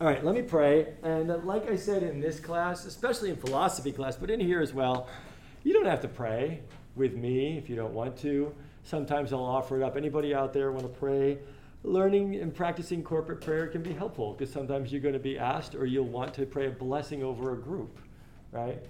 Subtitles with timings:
[0.00, 0.94] All right, let me pray.
[1.02, 4.72] And like I said in this class, especially in philosophy class, but in here as
[4.72, 5.08] well,
[5.62, 6.62] you don't have to pray
[6.96, 8.54] with me if you don't want to.
[8.82, 9.98] Sometimes I'll offer it up.
[9.98, 11.36] Anybody out there want to pray?
[11.82, 15.74] Learning and practicing corporate prayer can be helpful because sometimes you're going to be asked
[15.74, 17.98] or you'll want to pray a blessing over a group,
[18.52, 18.82] right?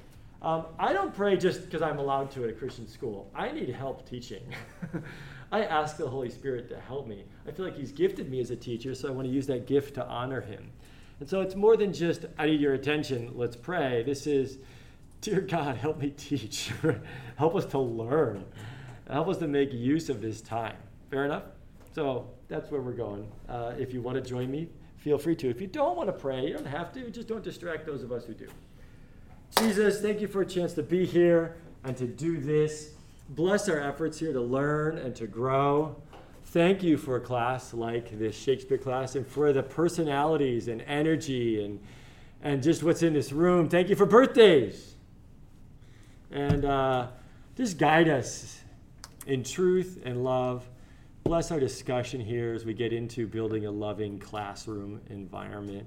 [0.42, 3.29] Um, I don't pray just because I'm allowed to at a Christian school.
[3.34, 4.45] I need help teaching.
[5.50, 7.24] I ask the Holy Spirit to help me.
[7.48, 9.66] I feel like He's gifted me as a teacher, so I want to use that
[9.66, 10.70] gift to honor Him.
[11.21, 14.03] And so it's more than just, I need your attention, let's pray.
[14.03, 14.58] This is,
[15.21, 16.72] Dear God, help me teach.
[17.36, 18.44] help us to learn.
[19.08, 20.77] Help us to make use of this time.
[21.11, 21.43] Fair enough?
[21.94, 23.30] So that's where we're going.
[23.49, 25.50] Uh, if you want to join me, feel free to.
[25.50, 27.11] If you don't want to pray, you don't have to.
[27.11, 28.49] Just don't distract those of us who do.
[29.58, 32.94] Jesus, thank you for a chance to be here and to do this.
[33.30, 36.00] Bless our efforts here to learn and to grow.
[36.50, 41.64] Thank you for a class like this Shakespeare class and for the personalities and energy
[41.64, 41.78] and,
[42.42, 43.69] and just what's in this room.
[43.69, 44.97] Thank you for birthdays.
[46.33, 47.06] And uh,
[47.56, 48.62] just guide us
[49.28, 50.69] in truth and love.
[51.22, 55.86] Bless our discussion here as we get into building a loving classroom environment.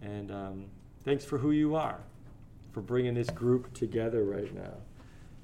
[0.00, 0.64] And um,
[1.04, 2.00] thanks for who you are,
[2.72, 4.72] for bringing this group together right now,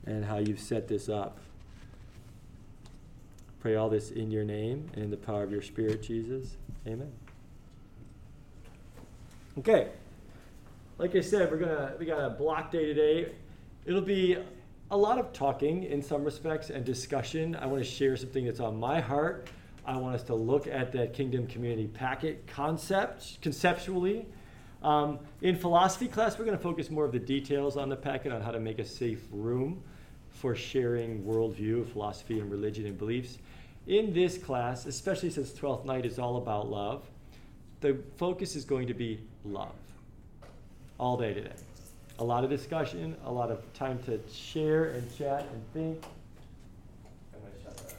[0.07, 1.39] and how you've set this up.
[3.61, 6.57] Pray all this in your name and in the power of your Spirit, Jesus.
[6.87, 7.11] Amen.
[9.59, 9.89] Okay.
[10.99, 13.33] Like I said, we're gonna we got a block day today.
[13.85, 14.37] It'll be
[14.91, 17.57] a lot of talking in some respects and discussion.
[17.57, 19.49] I want to share something that's on my heart.
[19.85, 24.27] I want us to look at that kingdom community packet concept conceptually.
[24.83, 28.33] Um, in philosophy class, we're going to focus more of the details on the packet
[28.33, 29.83] on how to make a safe room
[30.41, 33.39] for sharing worldview, philosophy, and religion and beliefs.
[33.89, 37.03] In this class, especially since 12th night is all about love,
[37.81, 39.75] the focus is going to be love
[41.01, 41.55] all day today.
[42.21, 46.05] A lot of discussion, a lot of time to share and chat and think.
[47.35, 47.95] I'm going to shut that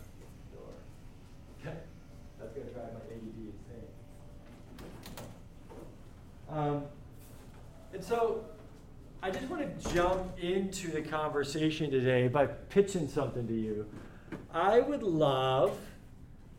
[0.53, 1.73] door.
[2.39, 3.87] That's going to drive my ADD insane.
[6.49, 6.83] Um,
[7.93, 8.45] and so
[9.21, 13.85] I just want to jump into the conversation today by pitching something to you.
[14.53, 15.77] I would love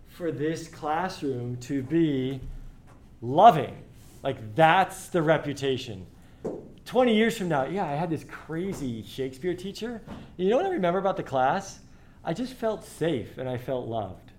[0.09, 2.39] for this classroom to be
[3.23, 3.83] loving.
[4.23, 6.07] Like, that's the reputation.
[6.85, 10.03] 20 years from now, yeah, I had this crazy Shakespeare teacher.
[10.37, 11.81] You know what I remember about the class?
[12.23, 14.33] I just felt safe and I felt loved.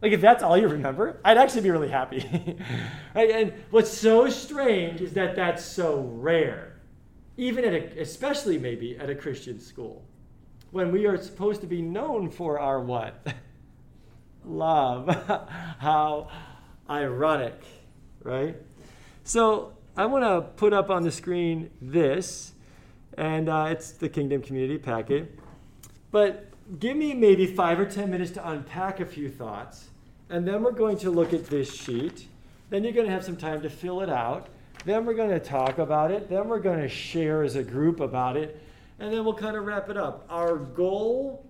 [0.00, 2.18] Like, if that's all you remember, I'd actually be really happy.
[3.14, 3.30] right?
[3.30, 6.73] And what's so strange is that that's so rare,
[7.36, 10.04] even at a, especially maybe at a Christian school
[10.70, 13.24] when we are supposed to be known for our what?
[14.44, 15.08] Love.
[15.78, 16.28] How
[16.90, 17.60] ironic,
[18.22, 18.56] right?
[19.22, 22.52] So I want to put up on the screen this,
[23.16, 25.38] and uh, it's the Kingdom Community Packet.
[26.10, 26.48] But
[26.80, 29.90] give me maybe five or ten minutes to unpack a few thoughts,
[30.28, 32.26] and then we're going to look at this sheet.
[32.70, 34.48] Then you're going to have some time to fill it out.
[34.84, 36.28] Then we're going to talk about it.
[36.28, 38.60] Then we're going to share as a group about it
[38.98, 40.24] and then we'll kind of wrap it up.
[40.30, 41.44] Our goal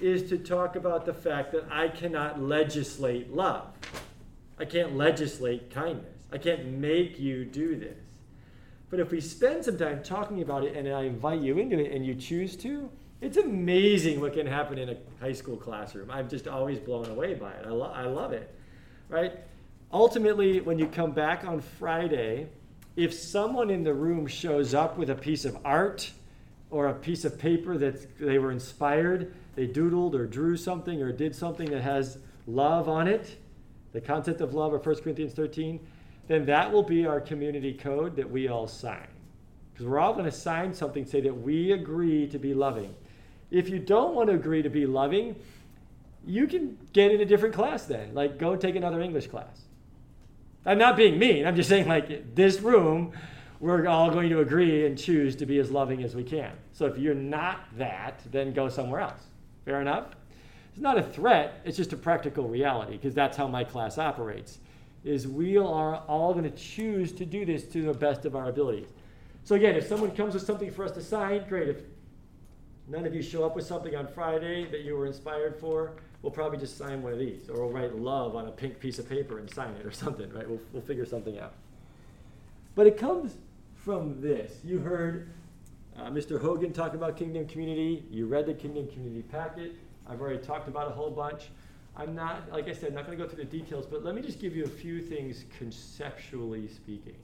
[0.00, 3.66] is to talk about the fact that I cannot legislate love.
[4.58, 6.16] I can't legislate kindness.
[6.30, 7.98] I can't make you do this.
[8.90, 11.92] But if we spend some time talking about it and I invite you into it
[11.92, 12.90] and you choose to,
[13.22, 16.10] it's amazing what can happen in a high school classroom.
[16.10, 17.64] I'm just always blown away by it.
[17.64, 18.54] I, lo- I love it,
[19.08, 19.32] right?
[19.92, 22.48] Ultimately, when you come back on Friday,
[22.96, 26.10] if someone in the room shows up with a piece of art
[26.70, 31.12] or a piece of paper that they were inspired, they doodled or drew something or
[31.12, 33.36] did something that has love on it,
[33.92, 35.80] the concept of love of 1 Corinthians 13,
[36.28, 39.06] then that will be our community code that we all sign.
[39.72, 42.94] Because we're all going to sign something say that we agree to be loving.
[43.50, 45.36] If you don't want to agree to be loving,
[46.26, 48.14] you can get in a different class then.
[48.14, 49.62] Like go take another English class.
[50.64, 51.46] I'm not being mean.
[51.46, 53.12] I'm just saying like this room
[53.62, 56.50] we're all going to agree and choose to be as loving as we can.
[56.72, 59.22] So if you're not that, then go somewhere else.
[59.64, 60.06] Fair enough?
[60.72, 64.58] It's not a threat, it's just a practical reality because that's how my class operates.
[65.04, 68.48] Is we are all going to choose to do this to the best of our
[68.48, 68.88] abilities.
[69.44, 71.68] So again, if someone comes with something for us to sign, great.
[71.68, 71.76] If
[72.88, 75.92] none of you show up with something on Friday that you were inspired for,
[76.22, 78.98] we'll probably just sign one of these, or we'll write love on a pink piece
[78.98, 80.48] of paper and sign it or something, right?
[80.48, 81.54] We'll, we'll figure something out.
[82.74, 83.36] But it comes
[83.74, 84.52] from this.
[84.64, 85.28] You heard
[85.98, 86.40] uh, Mr.
[86.40, 88.04] Hogan talk about Kingdom Community.
[88.10, 89.72] You read the Kingdom Community packet.
[90.08, 91.50] I've already talked about a whole bunch.
[91.94, 94.22] I'm not, like I said, not going to go through the details, but let me
[94.22, 97.16] just give you a few things conceptually speaking.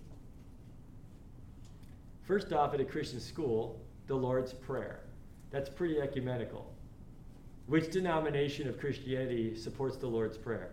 [2.24, 5.00] First off, at a Christian school, the Lord's Prayer.
[5.50, 6.70] That's pretty ecumenical.
[7.68, 10.70] Which denomination of Christianity supports the Lord's Prayer?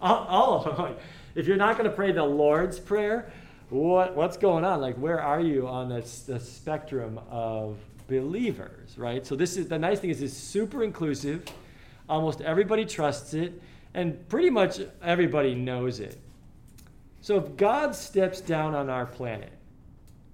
[0.00, 0.96] all, all of them.
[1.34, 3.30] If you're not going to pray the Lord's Prayer,
[3.70, 4.80] what, what's going on?
[4.80, 7.76] Like, where are you on this, the spectrum of
[8.08, 9.26] believers, right?
[9.26, 11.44] So this is the nice thing is it's super inclusive.
[12.08, 13.60] Almost everybody trusts it,
[13.94, 16.18] and pretty much everybody knows it.
[17.20, 19.52] So if God steps down on our planet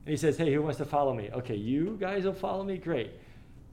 [0.05, 1.31] and he says, Hey, who wants to follow me?
[1.33, 2.77] Okay, you guys will follow me?
[2.77, 3.13] Great.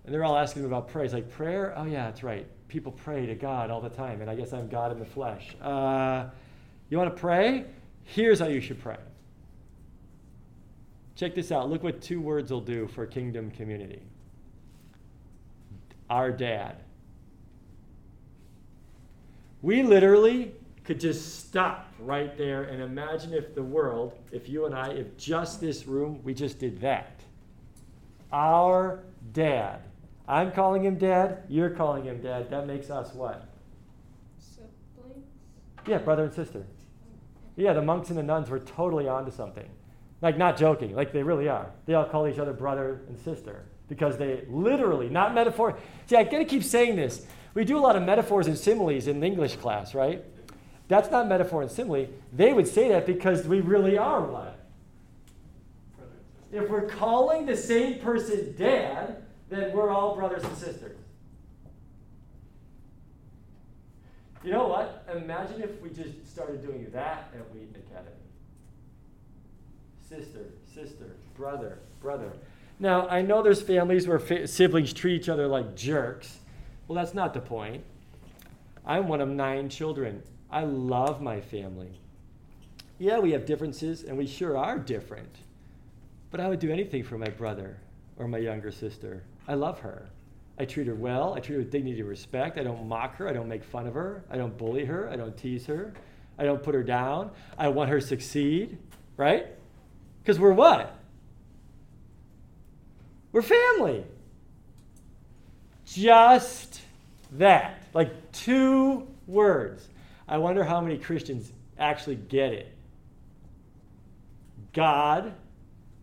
[0.08, 1.04] And they're all asking him about prayer.
[1.04, 1.74] He's like, Prayer?
[1.76, 2.48] Oh, yeah, that's right.
[2.70, 5.54] People pray to God all the time, and I guess I'm God in the flesh.
[5.62, 6.28] Uh,
[6.90, 7.66] you want to pray?
[8.06, 8.96] Here's how you should pray.
[11.18, 11.70] Check this out.
[11.70, 14.02] Look what two words will do for kingdom community.
[16.10, 16.78] Our dad.
[19.62, 20.54] We literally
[20.86, 25.18] could just stop right there and imagine if the world, if you and I, if
[25.18, 27.20] just this room, we just did that.
[28.32, 29.04] Our
[29.34, 29.82] dad.
[30.28, 32.50] I'm calling him dad, you're calling him dad.
[32.50, 33.48] That makes us what?
[34.40, 35.26] Siblings?
[35.86, 36.66] Yeah, brother and sister.
[37.56, 39.68] Yeah, the monks and the nuns were totally onto something.
[40.22, 41.72] Like, not joking, like they really are.
[41.86, 45.78] They all call each other brother and sister because they literally, not metaphor.
[46.08, 47.26] See, I gotta keep saying this.
[47.54, 50.24] We do a lot of metaphors and similes in English class, right?
[50.88, 52.08] That's not metaphor and simile.
[52.34, 54.60] They would say that because we really are what?
[56.52, 60.98] If we're calling the same person dad, then we're all brothers and sisters.
[64.44, 65.06] You know what?
[65.16, 68.12] Imagine if we just started doing that at Wheaton Academy
[70.08, 72.32] sister, sister, brother, brother.
[72.80, 76.40] Now, I know there's families where fa- siblings treat each other like jerks.
[76.88, 77.84] Well, that's not the point.
[78.86, 80.24] I'm one of nine children.
[80.50, 82.00] I love my family.
[83.00, 85.36] Yeah, we have differences, and we sure are different.
[86.32, 87.78] But I would do anything for my brother
[88.18, 89.24] or my younger sister.
[89.48, 90.10] I love her.
[90.60, 91.34] I treat her well.
[91.34, 92.58] I treat her with dignity and respect.
[92.58, 93.30] I don't mock her.
[93.30, 94.24] I don't make fun of her.
[94.30, 95.10] I don't bully her.
[95.10, 95.94] I don't tease her.
[96.38, 97.32] I don't put her down.
[97.58, 98.78] I want her to succeed,
[99.16, 99.48] right?
[100.22, 100.98] Because we're what?
[103.32, 104.04] We're family.
[105.86, 106.82] Just
[107.34, 107.84] that.
[107.94, 109.88] Like two words.
[110.28, 112.74] I wonder how many Christians actually get it.
[114.74, 115.34] God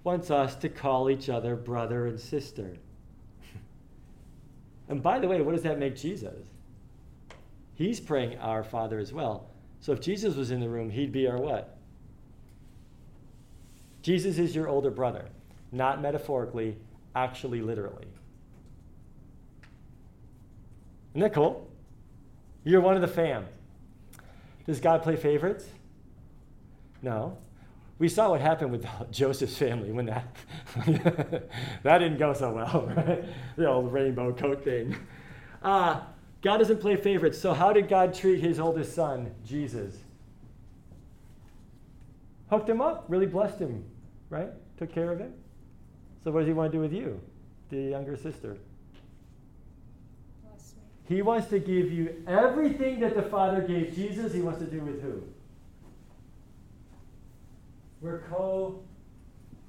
[0.02, 2.76] wants us to call each other brother and sister.
[4.88, 6.46] And by the way, what does that make Jesus?
[7.74, 9.48] He's praying our Father as well.
[9.80, 11.76] So if Jesus was in the room, he'd be our what?
[14.02, 15.26] Jesus is your older brother,
[15.72, 16.76] not metaphorically,
[17.14, 18.06] actually, literally.
[21.12, 21.70] Isn't that cool?
[22.64, 23.46] You're one of the fam.
[24.66, 25.66] Does God play favorites?
[27.02, 27.38] No.
[28.04, 30.36] We saw what happened with Joseph's family when that
[31.82, 33.24] that didn't go so well, right?
[33.56, 34.94] The old rainbow coat thing.
[35.62, 36.02] Uh,
[36.42, 37.38] God doesn't play favorites.
[37.38, 39.96] So how did God treat his oldest son, Jesus?
[42.50, 43.82] Hooked him up, really blessed him,
[44.28, 44.50] right?
[44.76, 45.32] Took care of him.
[46.24, 47.18] So what does he want to do with you,
[47.70, 48.58] the younger sister?
[50.46, 50.82] Bless me.
[51.08, 54.80] He wants to give you everything that the Father gave Jesus, he wants to do
[54.80, 55.22] with who?
[58.04, 58.80] We're co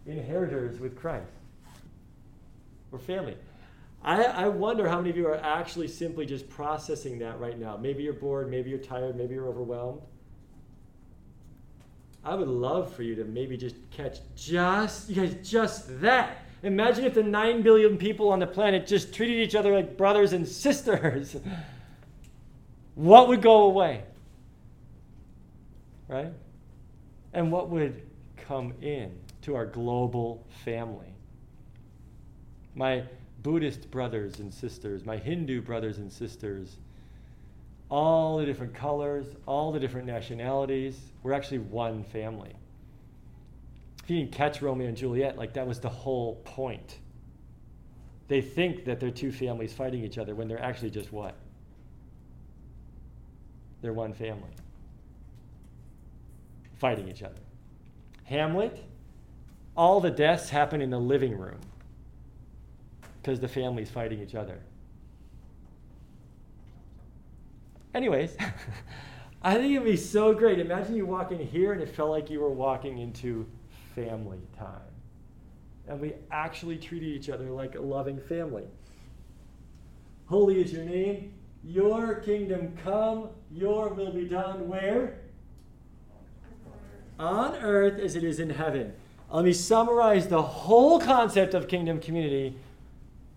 [0.06, 1.32] inheritors with Christ.
[2.92, 3.38] We're family.
[4.04, 7.78] I, I wonder how many of you are actually simply just processing that right now.
[7.78, 10.02] Maybe you're bored, maybe you're tired, maybe you're overwhelmed.
[12.26, 16.40] I would love for you to maybe just catch just, you guys, just that.
[16.62, 20.34] Imagine if the 9 billion people on the planet just treated each other like brothers
[20.34, 21.38] and sisters.
[22.96, 24.04] what would go away?
[26.10, 26.34] Right?
[27.34, 28.02] And what would
[28.48, 29.12] come in
[29.42, 31.14] to our global family?
[32.76, 33.04] My
[33.42, 36.78] Buddhist brothers and sisters, my Hindu brothers and sisters,
[37.90, 41.00] all the different colors, all the different nationalities.
[41.24, 42.54] We're actually one family.
[44.04, 47.00] If you didn't catch Romeo and Juliet, like that was the whole point.
[48.28, 51.36] They think that they're two families fighting each other when they're actually just what?
[53.82, 54.50] They're one family
[56.76, 57.45] fighting each other.
[58.26, 58.84] Hamlet,
[59.78, 61.60] all the deaths happen in the living room
[63.22, 64.60] because the family's fighting each other.
[67.94, 68.36] Anyways,
[69.42, 70.60] I think it'd be so great.
[70.60, 73.46] Imagine you walk in here and it felt like you were walking into
[73.94, 74.82] family time.
[75.88, 78.66] And we actually treated each other like a loving family.
[80.26, 81.34] Holy is your name.
[81.64, 83.30] Your kingdom come.
[83.52, 84.68] Your will be done.
[84.68, 85.20] Where?
[87.20, 88.94] On earth as it is in heaven.
[89.32, 92.56] Let me summarize the whole concept of kingdom community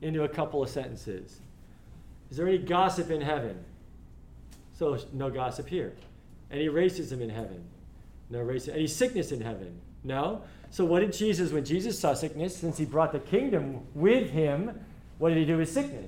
[0.02, 1.40] into a couple of sentences.
[2.30, 3.64] Is there any gossip in heaven?
[4.74, 5.92] So, no gossip here.
[6.50, 7.64] Any racism in heaven?
[8.30, 8.74] No racism.
[8.74, 9.80] Any sickness in heaven?
[10.04, 10.42] No.
[10.70, 14.78] So, what did Jesus, when Jesus saw sickness, since he brought the kingdom with him,
[15.18, 16.06] what did he do with sickness?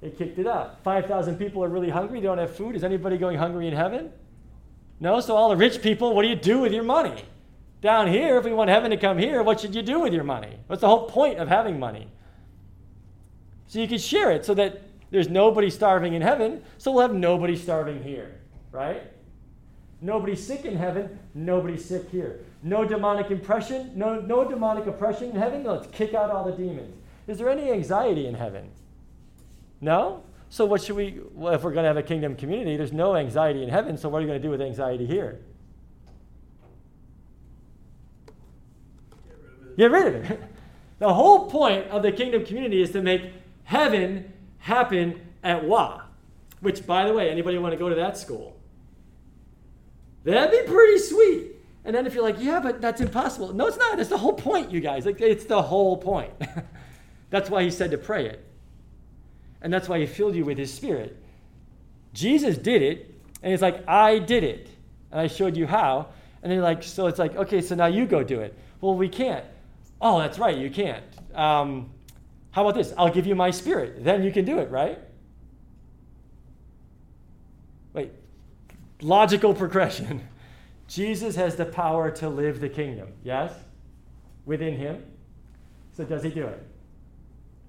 [0.00, 0.82] He kicked it up.
[0.82, 2.74] 5,000 people are really hungry, they don't have food.
[2.76, 4.10] Is anybody going hungry in heaven?
[5.04, 5.20] No.
[5.20, 7.22] So, all the rich people, what do you do with your money?
[7.82, 10.24] Down here, if we want heaven to come here, what should you do with your
[10.24, 10.56] money?
[10.66, 12.08] What's the whole point of having money?
[13.66, 14.80] So you can share it so that
[15.10, 18.40] there's nobody starving in heaven, so we'll have nobody starving here,
[18.72, 19.02] right?
[20.00, 22.40] Nobody sick in heaven, nobody sick here.
[22.62, 25.64] No demonic impression, no, no demonic oppression in heaven.
[25.64, 26.96] Let's kick out all the demons.
[27.26, 28.70] Is there any anxiety in heaven?
[29.82, 30.22] No?
[30.54, 33.16] So what should we well, if we're going to have a kingdom community, there's no
[33.16, 35.40] anxiety in heaven, so what are you going to do with anxiety here?
[39.76, 40.18] Get rid of it.
[40.18, 40.42] Rid of it.
[41.00, 43.32] The whole point of the kingdom community is to make
[43.64, 46.02] heaven happen at WA.
[46.60, 48.56] Which, by the way, anybody want to go to that school?
[50.22, 51.50] That'd be pretty sweet.
[51.84, 53.52] And then if you're like, yeah, but that's impossible.
[53.52, 53.98] No, it's not.
[53.98, 55.04] It's the whole point, you guys.
[55.04, 56.32] Like, it's the whole point.
[57.30, 58.53] that's why he said to pray it.
[59.64, 61.16] And that's why he filled you with his spirit.
[62.12, 64.68] Jesus did it, and he's like, I did it.
[65.10, 66.10] And I showed you how.
[66.42, 68.56] And then like, so it's like, okay, so now you go do it.
[68.82, 69.44] Well, we can't.
[70.02, 71.02] Oh, that's right, you can't.
[71.34, 71.90] Um,
[72.50, 72.92] how about this?
[72.98, 74.04] I'll give you my spirit.
[74.04, 74.98] Then you can do it, right?
[77.94, 78.12] Wait,
[79.00, 80.28] logical progression.
[80.88, 83.54] Jesus has the power to live the kingdom, yes?
[84.44, 85.02] Within him.
[85.96, 86.62] So does he do it?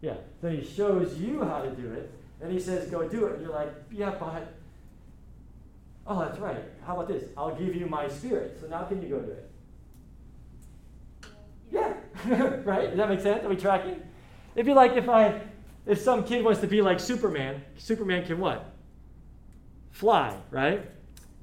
[0.05, 0.17] Yeah.
[0.39, 3.33] Then he shows you how to do it, and he says, go do it.
[3.33, 4.53] And you're like, yeah, but.
[6.05, 6.61] Oh, that's right.
[6.85, 7.23] How about this?
[7.35, 8.59] I'll give you my spirit.
[8.61, 9.51] So now can you go do it?
[11.71, 11.93] Yeah.
[12.63, 12.89] right?
[12.89, 13.43] Does that make sense?
[13.43, 13.99] Are we tracking?
[14.53, 15.41] It'd be like if I
[15.87, 18.71] if some kid wants to be like Superman, Superman can what?
[19.89, 20.87] Fly, right?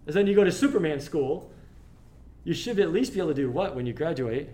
[0.06, 1.50] And then you go to Superman school,
[2.44, 4.50] you should at least be able to do what when you graduate?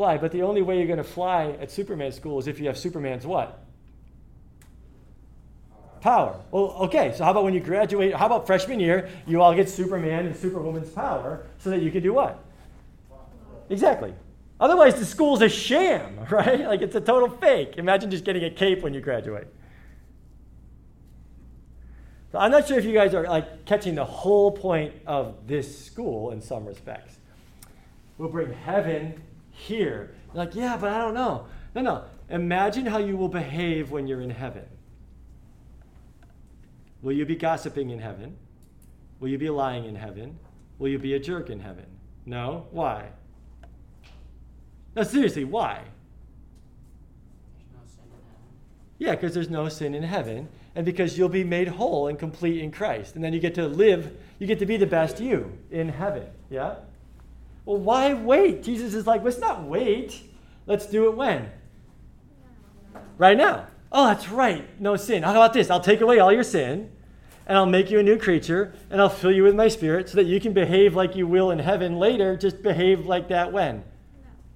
[0.00, 0.16] Fly.
[0.16, 2.78] But the only way you're going to fly at Superman school is if you have
[2.78, 3.62] Superman's what?
[6.00, 6.40] Power.
[6.50, 8.14] Well, okay, so how about when you graduate?
[8.14, 12.02] How about freshman year, you all get Superman and Superwoman's power so that you can
[12.02, 12.42] do what?
[13.68, 14.14] Exactly.
[14.58, 16.60] Otherwise, the school's a sham, right?
[16.60, 17.74] Like it's a total fake.
[17.76, 19.48] Imagine just getting a cape when you graduate.
[22.32, 25.84] So I'm not sure if you guys are like catching the whole point of this
[25.84, 27.18] school in some respects.
[28.16, 29.20] We'll bring heaven
[29.60, 30.14] here.
[30.26, 31.46] You're like, yeah, but I don't know.
[31.74, 32.04] No, no.
[32.28, 34.64] Imagine how you will behave when you're in heaven.
[37.02, 38.36] Will you be gossiping in heaven?
[39.20, 40.38] Will you be lying in heaven?
[40.78, 41.86] Will you be a jerk in heaven?
[42.26, 42.66] No?
[42.70, 43.08] Why?
[44.96, 45.82] No, seriously, why?
[48.98, 52.62] Yeah, because there's no sin in heaven, and because you'll be made whole and complete
[52.62, 53.14] in Christ.
[53.14, 56.26] And then you get to live, you get to be the best you in heaven.
[56.50, 56.76] Yeah?
[57.70, 58.64] Well, why wait?
[58.64, 60.20] Jesus is like, let's not wait.
[60.66, 61.48] Let's do it when?
[63.16, 63.68] Right now.
[63.92, 64.68] Oh, that's right.
[64.80, 65.22] No sin.
[65.22, 65.70] How about this?
[65.70, 66.90] I'll take away all your sin,
[67.46, 70.16] and I'll make you a new creature, and I'll fill you with my spirit so
[70.16, 72.36] that you can behave like you will in heaven later.
[72.36, 73.84] Just behave like that when?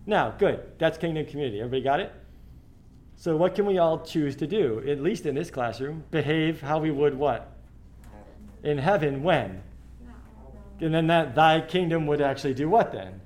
[0.06, 0.72] Now, good.
[0.78, 1.60] That's kingdom community.
[1.60, 2.12] Everybody got it?
[3.14, 6.02] So, what can we all choose to do, at least in this classroom?
[6.10, 7.52] Behave how we would what?
[8.64, 9.62] In heaven, when?
[10.80, 13.20] And then that thy kingdom would actually do what then?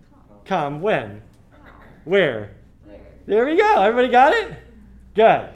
[0.44, 1.22] Come when?
[2.04, 2.54] Where?
[3.26, 3.82] There we go.
[3.82, 4.54] Everybody got it?
[5.14, 5.50] Good.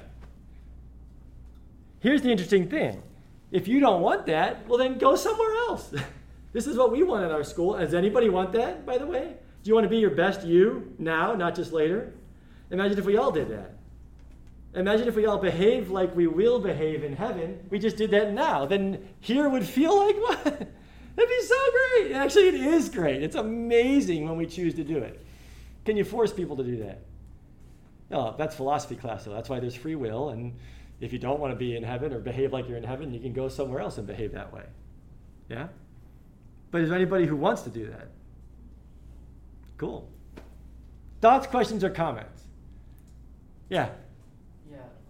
[2.00, 3.02] Here's the interesting thing.
[3.50, 5.94] If you don't want that, well, then go somewhere else.
[6.52, 7.78] this is what we want at our school.
[7.78, 9.34] Does anybody want that, by the way?
[9.62, 12.12] Do you want to be your best you now, not just later?
[12.70, 13.74] Imagine if we all did that.
[14.74, 17.60] Imagine if we all behaved like we will behave in heaven.
[17.70, 18.64] We just did that now.
[18.64, 20.68] Then here would feel like what?
[21.16, 22.12] That'd be so great.
[22.12, 23.22] Actually, it is great.
[23.22, 25.24] It's amazing when we choose to do it.
[25.84, 27.00] Can you force people to do that?
[28.10, 29.32] No, that's philosophy class, though.
[29.32, 30.30] That's why there's free will.
[30.30, 30.54] And
[31.00, 33.20] if you don't want to be in heaven or behave like you're in heaven, you
[33.20, 34.64] can go somewhere else and behave that way.
[35.48, 35.68] Yeah?
[36.70, 38.08] But is there anybody who wants to do that?
[39.76, 40.08] Cool.
[41.20, 42.44] Thoughts, questions, or comments?
[43.68, 43.88] Yeah,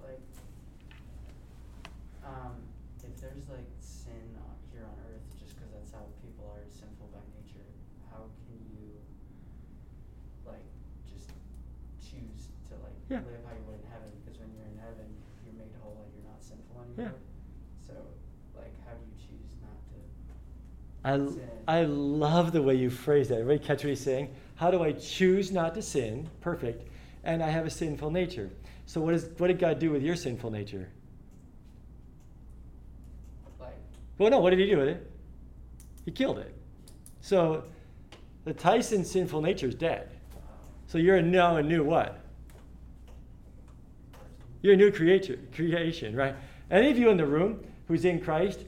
[0.02, 0.20] like,
[2.24, 2.56] um,
[3.02, 7.10] if there's like sin on, here on earth, just because that's how people are sinful
[7.12, 7.66] by nature,
[8.10, 8.96] how can you,
[10.46, 10.64] like,
[11.04, 11.30] just
[12.00, 13.20] choose to like Yeah.
[13.28, 14.10] live how you would in heaven?
[14.24, 15.10] Because when you're in heaven,
[21.04, 21.26] I.
[21.68, 23.38] I love the way you phrase that.
[23.40, 24.34] Everybody catch what he's saying?
[24.56, 26.28] How do I choose not to sin?
[26.40, 26.88] Perfect.
[27.24, 28.50] And I have a sinful nature.
[28.86, 30.88] So what, is, what did God do with your sinful nature?
[33.60, 33.76] Like,
[34.18, 35.10] Well, no, what did he do with it?
[36.04, 36.52] He killed it.
[37.20, 37.64] So
[38.44, 40.10] the Tyson sinful nature is dead.
[40.88, 42.18] So you're a now a new what?
[44.62, 46.34] You're a new creature, creation, right?
[46.70, 48.60] Any of you in the room who's in Christ,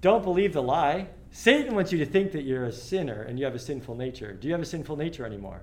[0.00, 1.08] don't believe the lie.
[1.30, 4.32] Satan wants you to think that you're a sinner and you have a sinful nature.
[4.32, 5.62] Do you have a sinful nature anymore?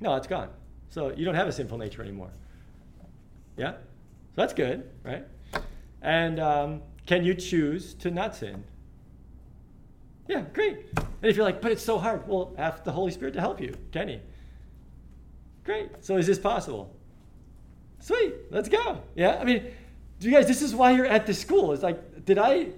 [0.00, 0.48] No, it's gone.
[0.88, 2.30] So you don't have a sinful nature anymore.
[3.56, 3.72] Yeah?
[3.72, 3.76] So
[4.36, 5.24] that's good, right?
[6.02, 8.64] And um, can you choose to not sin?
[10.28, 10.86] Yeah, great.
[10.96, 13.60] And if you're like, but it's so hard, well, ask the Holy Spirit to help
[13.60, 13.74] you.
[13.92, 14.20] Can he?
[15.64, 16.04] Great.
[16.04, 16.94] So is this possible?
[18.00, 18.34] Sweet.
[18.50, 19.02] Let's go.
[19.14, 19.38] Yeah.
[19.40, 19.64] I mean,
[20.20, 20.46] do you guys?
[20.46, 21.72] This is why you're at this school.
[21.72, 22.68] It's like, did I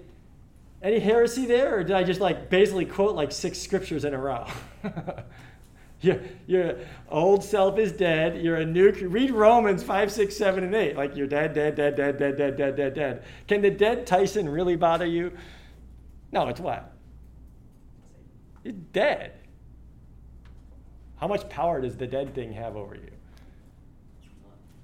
[0.82, 4.18] any heresy there, or did I just like basically quote like six scriptures in a
[4.18, 4.46] row?
[6.00, 6.76] your your
[7.08, 8.40] old self is dead.
[8.40, 8.90] You're a new.
[8.90, 10.96] Read Romans five, six, seven, and eight.
[10.96, 13.24] Like you're dead, dead, dead, dead, dead, dead, dead, dead, dead.
[13.48, 15.32] Can the dead Tyson really bother you?
[16.30, 16.92] No, it's what?
[18.64, 19.32] It's dead.
[21.16, 23.10] How much power does the dead thing have over you?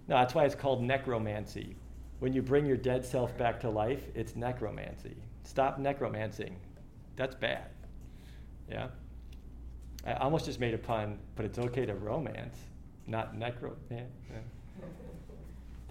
[0.08, 1.76] No, that's why it's called necromancy.
[2.18, 5.16] When you bring your dead self back to life, it's necromancy.
[5.44, 6.56] Stop necromancing.
[7.16, 7.68] That's bad.
[8.68, 8.88] Yeah?
[10.06, 12.56] I almost just made a pun, but it's okay to romance,
[13.06, 13.74] not necro.
[13.90, 14.02] Yeah.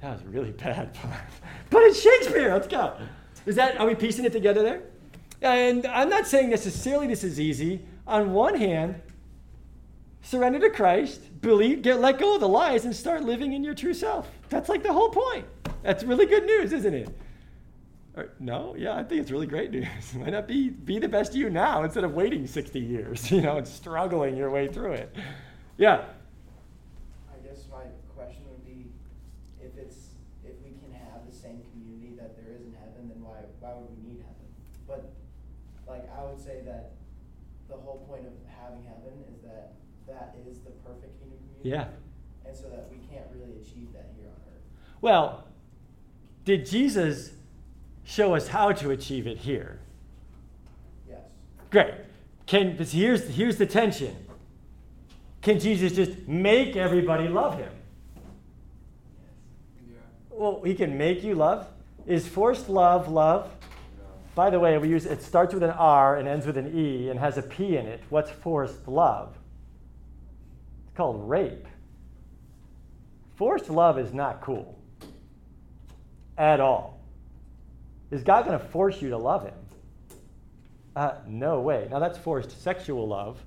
[0.02, 1.18] That was a really bad pun.
[1.70, 2.52] But it's Shakespeare.
[2.52, 2.94] Let's go.
[3.46, 4.82] Is that, are we piecing it together there?
[5.42, 7.86] And I'm not saying necessarily this is easy.
[8.06, 9.02] On one hand,
[10.22, 13.74] surrender to Christ, believe, get let go of the lies, and start living in your
[13.74, 14.30] true self.
[14.50, 15.46] That's like the whole point.
[15.84, 17.18] That's really good news, isn't it?
[18.40, 19.88] No, yeah, I think it's really great news.
[20.14, 23.58] Why not be be the best you now instead of waiting 60 years, you know,
[23.58, 25.16] and struggling your way through it?
[25.78, 26.06] Yeah.
[27.32, 27.86] I guess my
[28.16, 28.92] question would be,
[29.60, 30.14] if it's,
[30.46, 33.74] if we can have the same community that there is in heaven, then why, why
[33.74, 34.46] would we need heaven?
[34.88, 35.10] But,
[35.88, 36.92] like, I would say that
[37.68, 39.74] the whole point of having heaven is that
[40.06, 41.70] that is the perfect kingdom community.
[41.70, 41.88] Yeah.
[42.46, 44.62] And so that we can't really achieve that here on earth.
[45.02, 45.48] Well,
[46.46, 47.32] did Jesus
[48.04, 49.80] show us how to achieve it here?
[51.08, 51.20] Yes.
[51.70, 51.94] Great.
[52.46, 54.16] Can but here's here's the tension.
[55.42, 57.72] Can Jesus just make everybody love him?
[59.90, 59.98] yeah.
[60.30, 61.68] Well, he can make you love.
[62.06, 63.50] Is forced love love?
[63.98, 64.04] No.
[64.36, 67.10] By the way, we use it starts with an R and ends with an E
[67.10, 68.02] and has a P in it.
[68.10, 69.38] What's forced love?
[70.88, 71.68] It's called rape.
[73.36, 74.78] Forced love is not cool.
[76.38, 76.93] At all.
[78.14, 79.56] Is God going to force you to love him?
[80.96, 81.88] Uh, no way.
[81.90, 83.44] Now that's forced sexual love.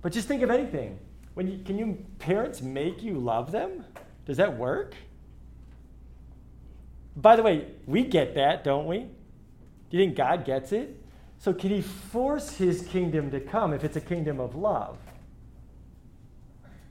[0.00, 0.98] But just think of anything.
[1.34, 3.84] When you, can you parents make you love them?
[4.24, 4.94] Does that work?
[7.16, 9.00] By the way, we get that, don't we?
[9.00, 10.98] Do you think God gets it?
[11.38, 14.96] So can he force his kingdom to come if it's a kingdom of love?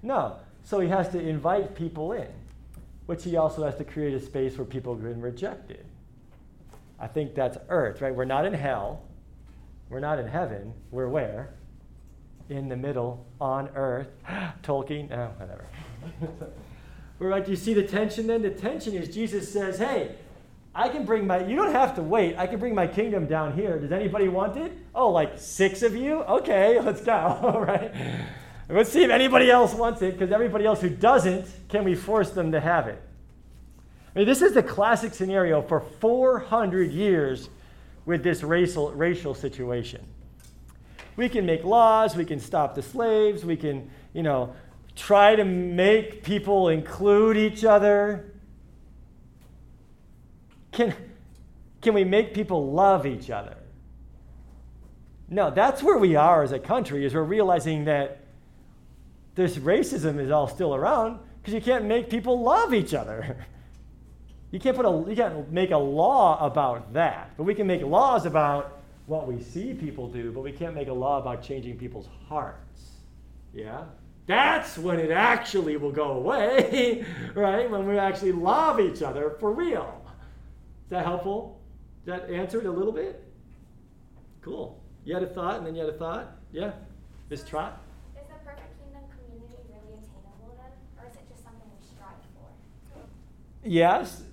[0.04, 0.36] No.
[0.64, 2.28] So he has to invite people in,
[3.08, 5.84] which he also has to create a space where people can reject it.
[7.02, 8.14] I think that's earth, right?
[8.14, 9.02] We're not in hell.
[9.90, 10.74] We're not in heaven.
[10.92, 11.56] We're where?
[12.50, 14.08] In the middle, on earth.
[14.64, 15.10] Tolkien?
[15.10, 15.66] No, whatever.
[17.20, 17.44] We're right.
[17.44, 18.42] Do you see the tension then?
[18.42, 20.16] The tension is Jesus says, hey,
[20.74, 22.38] I can bring my, you don't have to wait.
[22.38, 23.78] I can bring my kingdom down here.
[23.80, 24.72] Does anybody want it?
[24.96, 26.22] Oh, like six of you?
[26.24, 27.94] Okay, let's go, all right?
[28.70, 32.30] Let's see if anybody else wants it, because everybody else who doesn't, can we force
[32.32, 33.02] them to have it?
[34.14, 37.50] I mean, this is the classic scenario for 400 years
[38.06, 40.06] with this racial, racial situation.
[41.16, 44.54] We can make laws, we can stop the slaves, we can, you know,
[44.96, 48.34] try to make people include each other.
[50.72, 50.94] Can,
[51.82, 53.58] can we make people love each other?
[55.30, 58.20] No, that's where we are as a country, is we're realizing that
[59.36, 63.46] this racism is all still around because you can't make people love each other.
[64.52, 67.32] You can't put a you can't make a law about that.
[67.38, 70.90] But we can make laws about what we see people do, but we can't make
[70.90, 72.92] a law about changing people's hearts.
[73.54, 73.86] Yeah?
[74.28, 77.70] That's when it actually will go away, right?
[77.70, 80.02] When we actually love each other for real.
[80.86, 81.60] Is that helpful?
[82.06, 83.24] Does that answer it a little bit?
[84.42, 84.82] Cool.
[85.04, 86.38] You had a thought and then you had a thought?
[86.52, 86.72] Yeah?
[87.30, 87.82] Miss Trot?
[88.16, 90.72] Is the perfect kingdom community really attainable then?
[91.00, 93.00] Or is it just something we strive for?
[93.64, 94.24] Yes.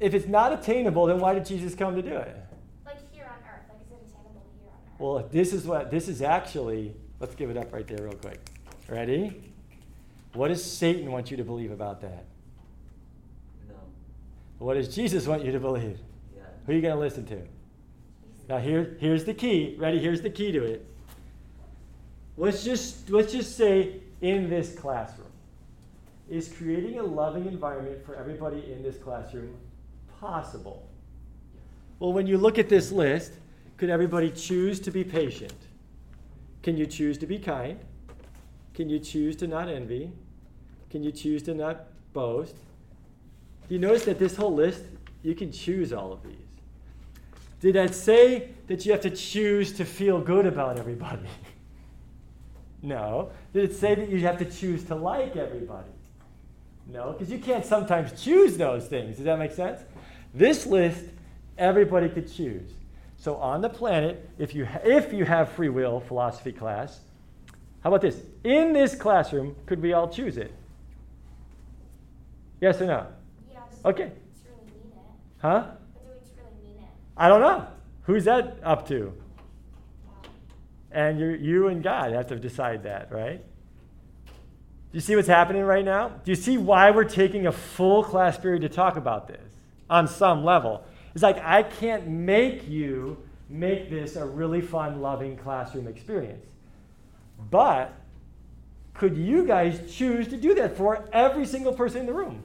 [0.00, 2.36] If it's not attainable, then why did Jesus come to do it?
[2.84, 5.00] Like here on earth, like is it attainable here on earth?
[5.00, 6.94] Well, this is what this is actually.
[7.20, 8.40] Let's give it up right there, real quick.
[8.88, 9.42] Ready?
[10.34, 12.24] What does Satan want you to believe about that?
[13.68, 13.74] No.
[14.58, 15.98] What does Jesus want you to believe?
[16.36, 16.42] Yeah.
[16.64, 17.42] Who are you going to listen to?
[18.48, 19.74] Now here, here's the key.
[19.78, 19.98] Ready?
[19.98, 20.86] Here's the key to it.
[22.36, 25.26] Let's just let's just say in this classroom
[26.30, 29.54] is creating a loving environment for everybody in this classroom
[30.20, 30.88] possible?
[31.98, 33.32] Well, when you look at this list,
[33.76, 35.54] could everybody choose to be patient?
[36.62, 37.78] Can you choose to be kind?
[38.74, 40.12] Can you choose to not envy?
[40.90, 42.56] Can you choose to not boast?
[43.68, 44.82] Do you notice that this whole list,
[45.22, 46.34] you can choose all of these.
[47.60, 51.28] Did that say that you have to choose to feel good about everybody?
[52.82, 53.30] no.
[53.52, 55.90] Did it say that you have to choose to like everybody?
[56.86, 59.16] No, because you can't sometimes choose those things.
[59.16, 59.80] Does that make sense?
[60.34, 61.04] This list,
[61.56, 62.70] everybody could choose.
[63.16, 67.00] So on the planet, if you, if you have free will philosophy class,
[67.82, 68.20] how about this?
[68.44, 70.52] In this classroom, could we all choose it?
[72.60, 73.06] Yes or no?
[73.52, 74.04] Does Okay.
[74.04, 74.12] really?
[75.40, 75.62] Huh?
[75.62, 76.90] Do we really mean it?
[77.16, 77.66] I don't know.
[78.02, 79.12] Who's that up to?
[80.06, 80.30] Wow.
[80.90, 83.44] And you you and God have to decide that, right?
[84.26, 86.08] Do you see what's happening right now?
[86.08, 89.47] Do you see why we're taking a full class period to talk about this
[89.88, 90.84] on some level?
[91.14, 96.46] It's like I can't make you make this a really fun, loving classroom experience.
[97.50, 97.92] But
[98.94, 102.42] could you guys choose to do that for every single person in the room?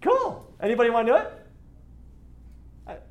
[0.00, 0.48] Cool.
[0.60, 3.06] Anybody want to do it?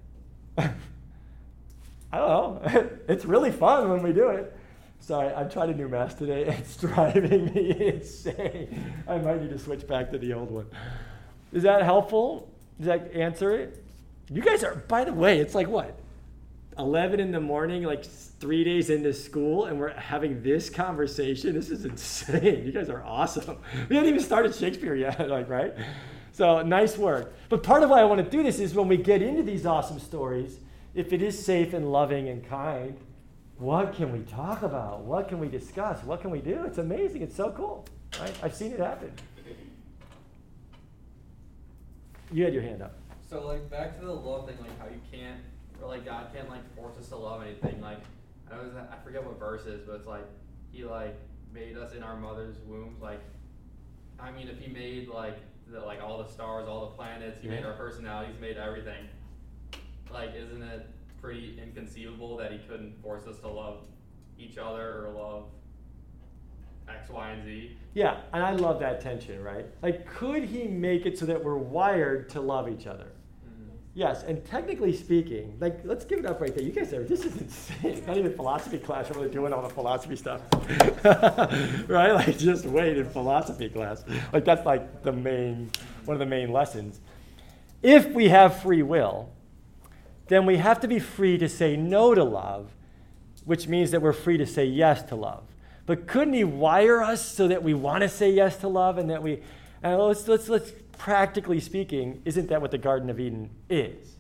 [0.58, 0.63] I,
[2.12, 2.89] I don't know.
[3.08, 4.58] it's really fun when we do it.
[5.00, 6.56] Sorry, I tried a new mask today.
[6.60, 9.04] It's driving me insane.
[9.08, 10.67] I might need to switch back to the old one.
[11.52, 12.51] Is that helpful?
[12.82, 13.84] That answer it?
[14.30, 15.98] You guys are, by the way, it's like what?
[16.78, 21.54] 11 in the morning, like three days into school, and we're having this conversation.
[21.54, 22.65] This is insane.
[22.65, 23.58] You guys are awesome.
[23.88, 25.74] We haven't even started Shakespeare yet, like, right?
[26.32, 27.34] So nice work.
[27.50, 29.65] But part of why I want to do this is when we get into these
[29.65, 30.60] awesome stories,
[30.96, 32.98] if it is safe and loving and kind,
[33.58, 35.02] what can we talk about?
[35.02, 36.04] What can we discuss?
[36.04, 36.63] What can we do?
[36.63, 37.22] It's amazing.
[37.22, 37.86] It's so cool.
[38.20, 38.34] Right?
[38.41, 39.12] I've seen it happen.
[42.32, 42.96] You had your hand up.
[43.30, 45.39] So like back to the love thing, like how you can't,
[45.82, 47.82] or like God can't like force us to love anything.
[47.82, 48.00] Like
[48.52, 50.26] I was, I forget what verse is, but it's like
[50.72, 51.15] He like
[51.54, 53.02] made us in our mother's wombs.
[53.02, 53.22] Like
[54.20, 57.50] I mean, if He made like the, like all the stars, all the planets, He
[57.50, 59.08] made our personalities, made everything.
[60.12, 60.89] Like, isn't it
[61.22, 63.80] pretty inconceivable that He couldn't force us to love
[64.38, 65.44] each other or love
[66.99, 67.77] X, Y, and Z?
[67.93, 69.65] Yeah, and I love that tension, right?
[69.82, 73.08] Like, could he make it so that we're wired to love each other?
[73.45, 73.75] Mm-hmm.
[73.93, 76.63] Yes, and technically speaking, like, let's give it up right there.
[76.63, 77.91] You guys are, this is insane.
[77.91, 79.10] It's not even philosophy class.
[79.10, 80.41] I'm really doing all the philosophy stuff.
[81.89, 82.13] right?
[82.13, 84.04] Like, just wait in philosophy class.
[84.32, 85.69] Like, that's like the main,
[86.06, 87.01] one of the main lessons.
[87.82, 89.30] If we have free will,
[90.27, 92.71] then we have to be free to say no to love,
[93.43, 95.43] which means that we're free to say yes to love.
[95.86, 99.10] But couldn't he wire us so that we want to say yes to love and
[99.10, 99.41] that we,
[99.84, 104.15] and let's, let's, let's, practically speaking, isn't that what the Garden of Eden is?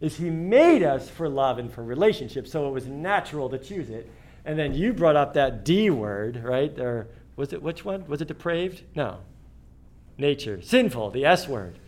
[0.00, 3.90] Is he made us for love and for relationship, so it was natural to choose
[3.90, 4.10] it.
[4.44, 6.78] And then you brought up that D word, right?
[6.78, 8.06] Or was it, which one?
[8.06, 8.82] Was it depraved?
[8.94, 9.18] No.
[10.18, 10.60] Nature.
[10.62, 11.78] Sinful, the S word.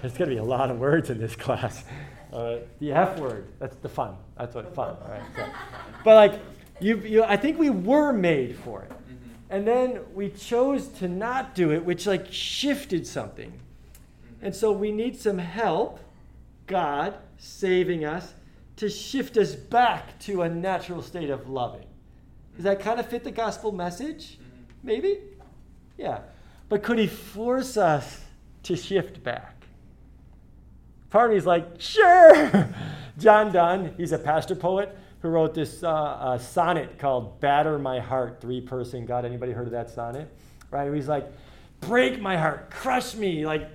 [0.00, 1.84] There's going to be a lot of words in this class.
[2.32, 4.16] Uh, the F word, that's the fun.
[4.36, 5.22] That's what fun, right?
[5.36, 5.46] So,
[6.04, 6.40] but like,
[6.80, 8.90] you, you, I think we were made for it.
[8.90, 9.30] Mm-hmm.
[9.50, 13.50] And then we chose to not do it, which like shifted something.
[13.50, 14.46] Mm-hmm.
[14.46, 16.00] And so we need some help,
[16.66, 18.34] God saving us,
[18.76, 21.86] to shift us back to a natural state of loving.
[22.54, 24.32] Does that kind of fit the gospel message?
[24.32, 24.86] Mm-hmm.
[24.86, 25.18] Maybe?
[25.96, 26.20] Yeah.
[26.68, 28.20] But could he force us
[28.64, 29.64] to shift back?
[31.10, 32.68] Part of me is like, sure.
[33.18, 37.98] John Donne, he's a pastor poet who wrote this uh, uh, sonnet called Batter My
[37.98, 39.24] Heart, three person God.
[39.24, 40.32] Anybody heard of that sonnet?
[40.70, 40.92] Right?
[40.92, 41.26] He's like,
[41.80, 43.68] break my heart, crush me, like,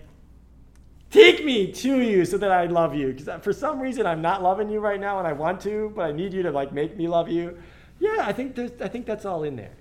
[1.09, 3.13] take me to you so that I love you.
[3.13, 6.03] Because for some reason I'm not loving you right now and I want to, but
[6.03, 7.57] I need you to like make me love you.
[7.99, 9.73] Yeah, I think there's, I think that's all in there.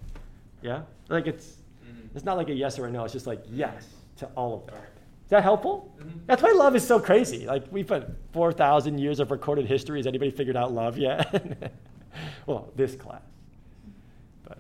[0.63, 0.83] Yeah?
[1.09, 1.59] Like it's,
[2.15, 4.67] it's not like a yes or a no, it's just like yes to all of
[4.67, 4.90] that.
[5.31, 5.95] Is that helpful?
[5.97, 6.19] Mm-hmm.
[6.27, 7.47] That's why love is so crazy.
[7.47, 10.01] Like we've had 4,000 years of recorded history.
[10.01, 11.73] Has anybody figured out love yet?
[12.47, 13.23] well, this class.
[14.43, 14.59] But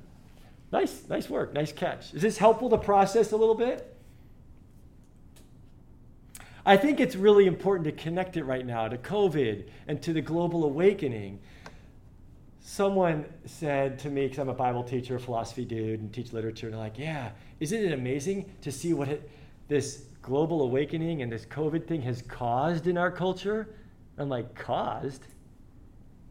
[0.70, 2.14] nice, nice work, nice catch.
[2.14, 3.96] Is this helpful to process a little bit?
[6.64, 10.20] I think it's really important to connect it right now to COVID and to the
[10.20, 11.40] global awakening.
[12.60, 16.74] someone said to me, because I'm a Bible teacher, philosophy dude, and teach literature, and
[16.74, 19.28] they're like, yeah, isn't it amazing to see what it,
[19.66, 23.68] this global awakening and this COVID thing has caused in our culture?
[24.18, 25.22] I'm like, caused?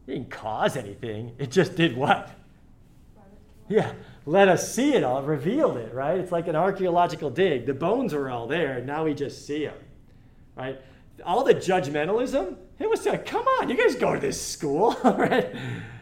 [0.06, 1.32] It didn't cause anything.
[1.38, 2.30] It just did what?
[3.68, 3.92] Yeah,
[4.26, 6.18] let us see it all, revealed it, right?
[6.18, 7.66] It's like an archaeological dig.
[7.66, 9.76] The bones were all there, and now we just see them,
[10.56, 10.80] right?
[11.24, 15.54] All the judgmentalism, it was like, come on, you guys go to this school, right?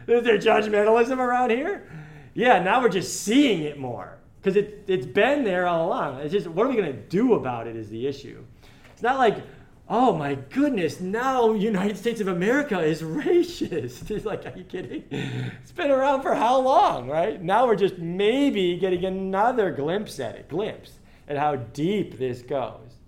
[0.07, 1.91] Is there judgmentalism around here?
[2.33, 6.21] Yeah, now we're just seeing it more because it, it's been there all along.
[6.21, 8.45] It's just, what are we going to do about it is the issue.
[8.93, 9.43] It's not like,
[9.89, 14.11] oh my goodness, now United States of America is racist.
[14.11, 15.05] It's like, are you kidding?
[15.11, 17.43] It's been around for how long, right?
[17.43, 20.93] Now we're just maybe getting another glimpse at it, glimpse
[21.27, 22.99] at how deep this goes.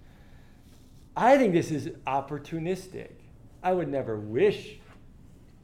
[1.16, 3.10] I think this is opportunistic.
[3.62, 4.78] I would never wish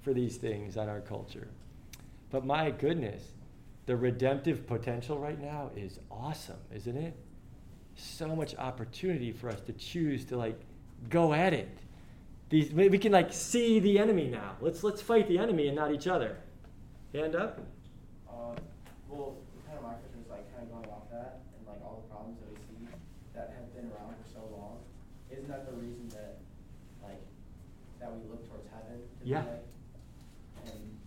[0.02, 1.48] for these things on our culture.
[2.30, 3.22] But my goodness,
[3.86, 7.16] the redemptive potential right now is awesome, isn't it?
[7.94, 10.60] So much opportunity for us to choose to like
[11.08, 11.78] go at it.
[12.50, 14.56] These, we can like see the enemy now.
[14.60, 16.36] Let's let's fight the enemy and not each other.
[17.14, 17.58] Hand up.
[18.28, 18.54] Um,
[19.08, 22.02] well, kind of my question is like kind of going off that and like all
[22.06, 22.86] the problems that we see
[23.34, 24.78] that have been around for so long.
[25.30, 26.38] Isn't that the reason that
[27.02, 27.22] like
[28.00, 28.98] that we look towards heaven?
[28.98, 29.42] To be Yeah.
[29.42, 29.66] like,
[30.70, 30.98] and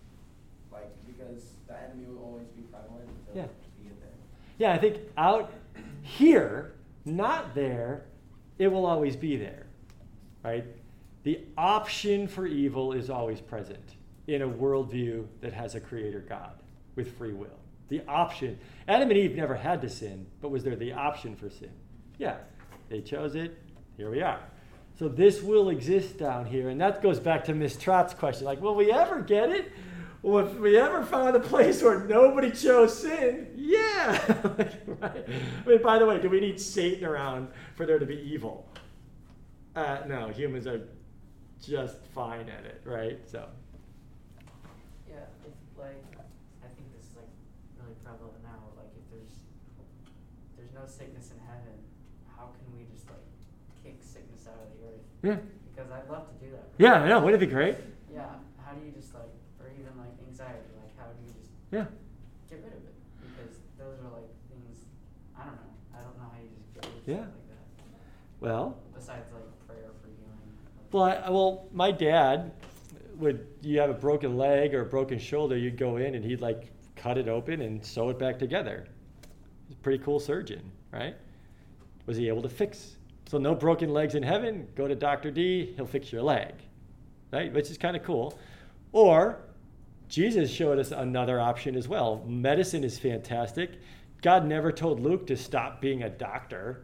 [0.72, 3.48] like because the enemy will always be prevalent until Yeah.
[3.80, 4.18] we get there.
[4.60, 5.54] Yeah, I think out
[6.02, 6.74] here,
[7.06, 8.04] not there,
[8.58, 9.64] it will always be there.
[10.44, 10.66] Right?
[11.22, 13.96] The option for evil is always present
[14.26, 16.52] in a worldview that has a creator God
[16.94, 17.58] with free will.
[17.88, 18.58] The option.
[18.86, 21.72] Adam and Eve never had to sin, but was there the option for sin?
[22.18, 22.36] Yeah.
[22.90, 23.56] They chose it.
[23.96, 24.40] Here we are.
[24.98, 26.68] So this will exist down here.
[26.68, 29.72] And that goes back to Miss Trott's question like, will we ever get it?
[30.22, 34.20] Well, if we ever found a place where nobody chose sin, yeah.
[35.00, 35.26] right?
[35.64, 38.68] I mean, by the way, do we need Satan around for there to be evil?
[39.74, 40.82] Uh, no, humans are
[41.62, 43.18] just fine at it, right?
[43.26, 43.46] So,
[45.08, 46.04] Yeah, if like,
[46.62, 47.28] I think this is like
[47.80, 48.60] really prevalent now.
[48.76, 49.32] Like, if there's
[50.58, 51.80] there's no sickness in heaven,
[52.36, 53.24] how can we just like
[53.82, 55.04] kick sickness out of the earth?
[55.22, 55.38] yeah.
[55.72, 56.68] Because I'd love to do that.
[56.76, 57.20] Yeah, I know.
[57.20, 57.76] Wouldn't it be great?
[58.12, 58.26] Yeah.
[58.60, 59.30] How do you just like,
[59.62, 60.64] or even like anxiety?
[60.76, 61.86] Like, how do you just Yeah.
[62.48, 62.94] get rid of it?
[63.20, 64.84] Because those are like things.
[65.36, 65.72] I don't know.
[65.94, 67.14] I don't know how you just get rid of Yeah.
[67.24, 68.40] stuff like that.
[68.40, 70.92] Well, Besides like prayer for healing.
[70.92, 72.52] Well, I, well, my dad
[73.16, 73.46] would.
[73.62, 76.70] You have a broken leg or a broken shoulder, you'd go in and he'd like
[76.96, 78.86] cut it open and sew it back together.
[79.68, 81.16] He's a pretty cool surgeon, right?
[82.06, 82.96] Was he able to fix?
[83.26, 84.66] So no broken legs in heaven.
[84.74, 85.72] Go to Doctor D.
[85.76, 86.54] He'll fix your leg,
[87.32, 87.52] right?
[87.52, 88.36] Which is kind of cool.
[88.92, 89.38] Or
[90.10, 92.24] Jesus showed us another option as well.
[92.26, 93.78] Medicine is fantastic.
[94.22, 96.82] God never told Luke to stop being a doctor.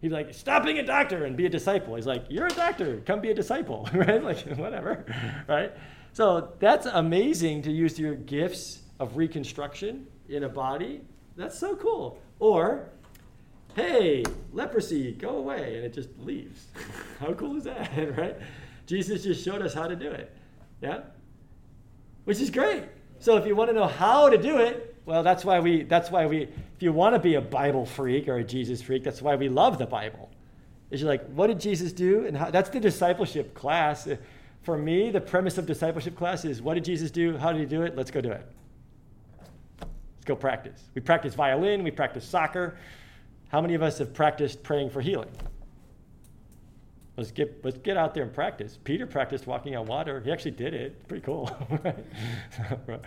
[0.00, 1.96] He's like, stop being a doctor and be a disciple.
[1.96, 4.22] He's like, you're a doctor, come be a disciple, right?
[4.22, 5.04] Like, whatever,
[5.48, 5.72] right?
[6.12, 11.02] So that's amazing to use your gifts of reconstruction in a body.
[11.36, 12.20] That's so cool.
[12.38, 12.90] Or,
[13.74, 16.66] hey, leprosy, go away, and it just leaves.
[17.18, 18.36] how cool is that, right?
[18.86, 20.32] Jesus just showed us how to do it.
[20.80, 21.00] Yeah?
[22.28, 22.84] Which is great.
[23.20, 26.10] So if you want to know how to do it, well, that's why we, that's
[26.10, 29.22] why we, if you want to be a Bible freak or a Jesus freak, that's
[29.22, 30.28] why we love the Bible.
[30.90, 32.26] Is you're like, what did Jesus do?
[32.26, 34.06] And how, that's the discipleship class.
[34.60, 37.34] For me, the premise of discipleship class is what did Jesus do?
[37.38, 37.96] How did he do it?
[37.96, 38.46] Let's go do it.
[39.80, 40.82] Let's go practice.
[40.94, 42.76] We practice violin, we practice soccer.
[43.48, 45.30] How many of us have practiced praying for healing?
[47.18, 48.78] Let's get, let's get out there and practice.
[48.84, 50.20] Peter practiced walking on water.
[50.20, 51.08] He actually did it.
[51.08, 51.50] Pretty cool.
[52.86, 53.00] right?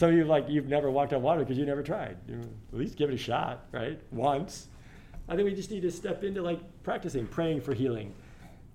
[0.00, 2.16] Of you like you've never walked on water because you never tried.
[2.26, 2.40] You
[2.72, 4.00] at least give it a shot, right?
[4.10, 4.66] Once.
[5.28, 8.12] I think we just need to step into like practicing, praying for healing,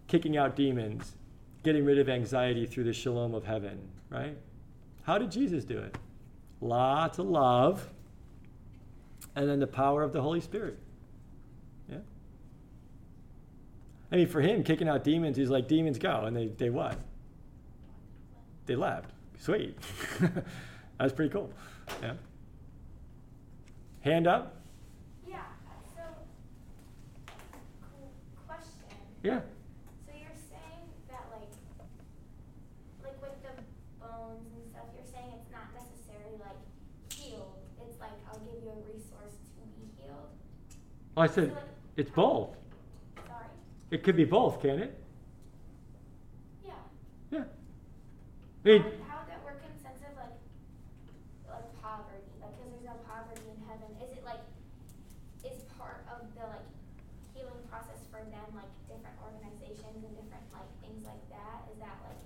[0.08, 1.18] kicking out demons,
[1.64, 4.38] getting rid of anxiety through the shalom of heaven, right?
[5.04, 5.98] How did Jesus do it?
[6.62, 7.90] Lots of love,
[9.36, 10.80] and then the power of the Holy Spirit.
[11.90, 11.98] Yeah.
[14.12, 16.22] I mean, for him, kicking out demons, he's like, demons go.
[16.22, 16.98] And they, they what?
[18.66, 19.12] They left.
[19.40, 19.78] Sweet.
[21.00, 21.52] That's pretty cool.
[22.02, 22.14] Yeah.
[24.02, 24.62] Hand up?
[25.28, 25.40] Yeah,
[25.96, 26.02] so,
[27.82, 28.10] cool
[28.48, 28.98] question.
[29.24, 29.42] Yeah.
[30.06, 31.50] So you're saying that like,
[33.04, 33.62] like with the
[34.00, 36.58] bones and stuff, you're saying it's not necessarily like
[37.14, 37.60] healed.
[37.86, 40.32] It's like I'll give you a resource to be healed.
[41.18, 41.56] Oh, I said
[41.96, 42.57] it's both.
[43.90, 45.00] It could be both, can it?
[46.66, 46.74] Yeah.
[47.32, 47.44] Yeah.
[48.66, 50.36] I mean, How, how would that work in sense of like,
[53.68, 54.40] heaven, is it like
[55.44, 56.68] is part of the like
[57.36, 61.68] healing process for them like different organizations and different like things like that?
[61.68, 62.24] Is that like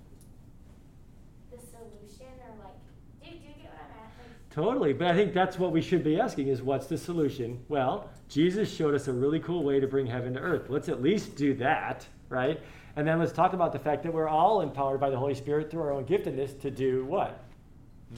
[1.50, 2.78] the solution or like
[3.20, 4.10] do, do you get what I'm at?
[4.22, 7.64] Like, Totally, but I think that's what we should be asking is what's the solution?
[7.68, 10.68] Well, Jesus showed us a really cool way to bring heaven to earth.
[10.68, 12.60] Let's at least do that, right?
[12.96, 15.70] And then let's talk about the fact that we're all empowered by the Holy Spirit
[15.70, 17.42] through our own giftedness to do what?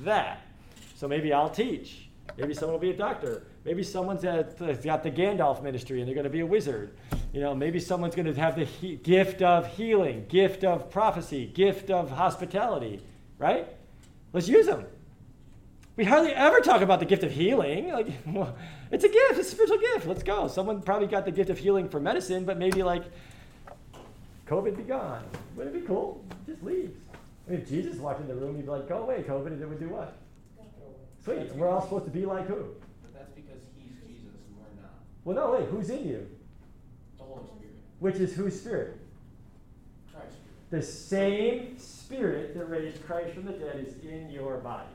[0.02, 0.40] That.
[0.96, 2.08] So maybe I'll teach.
[2.36, 3.46] Maybe someone will be a doctor.
[3.64, 6.96] Maybe someone's at, got the Gandalf ministry and they're going to be a wizard.
[7.32, 11.46] You know, maybe someone's going to have the he- gift of healing, gift of prophecy,
[11.46, 13.02] gift of hospitality,
[13.38, 13.68] right?
[14.32, 14.84] Let's use them.
[15.96, 17.92] We hardly ever talk about the gift of healing.
[17.92, 18.56] Like, well,
[18.90, 20.06] it's a gift, it's a spiritual gift.
[20.06, 20.48] Let's go.
[20.48, 23.04] Someone probably got the gift of healing for medicine, but maybe like,
[24.48, 25.24] COVID be gone.
[25.56, 26.22] Wouldn't it be cool?
[26.46, 26.92] Just leaves.
[27.46, 29.62] I mean, if Jesus walked in the room, he'd be like, go away, COVID, and
[29.62, 30.16] it would do what?
[31.24, 31.54] Sweet.
[31.54, 32.66] We're all supposed to be like who?
[33.02, 34.92] But that's because he's Jesus and we're not.
[35.24, 36.28] Well, no, wait, who's in you?
[37.16, 37.74] The Holy Spirit.
[38.00, 38.98] Which is whose spirit?
[40.12, 40.36] Christ.
[40.70, 44.88] The same spirit that raised Christ from the dead is in your body.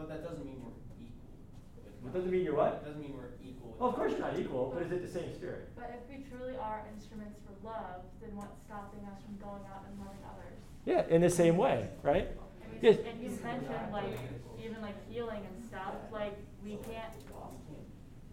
[0.00, 2.08] But that doesn't mean we're equal.
[2.08, 2.80] It doesn't mean you're what?
[2.80, 3.76] It doesn't mean we're equal.
[3.76, 4.18] Well, of course God.
[4.18, 5.68] you're not equal, but is it the same spirit?
[5.76, 9.84] But if we truly are instruments for love, then what's stopping us from going out
[9.84, 10.56] and loving others?
[10.88, 12.32] Yeah, in the same way, right?
[12.32, 12.96] I mean, Yes.
[13.04, 14.16] And you mentioned like
[14.56, 15.92] even like healing and stuff.
[16.10, 16.32] Like
[16.64, 17.12] we can't.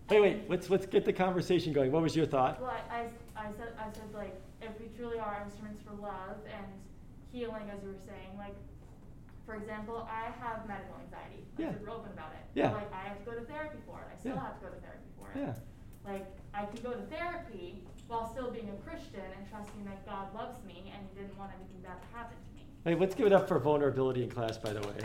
[0.10, 1.92] Wait, wait, let's, let's get the conversation going.
[1.92, 2.62] What was your thought?
[2.62, 3.02] Well, I, I,
[3.36, 6.66] I said I said like if we truly are instruments for love and
[7.34, 8.56] healing, as you were saying, like
[9.48, 11.48] for example, I have medical anxiety.
[11.58, 11.72] I'm Yeah.
[11.72, 12.44] super open about it.
[12.54, 12.72] Yeah.
[12.74, 14.08] Like I have to go to therapy for it.
[14.14, 14.42] I still Yeah.
[14.44, 15.38] have to go to therapy for it.
[15.40, 15.54] Yeah.
[16.06, 20.34] Like I can go to therapy while still being a Christian and trusting that God
[20.36, 22.66] loves me and He didn't want anything bad to happen to me.
[22.84, 25.00] Hey, let's give it up for vulnerability in class, by the way.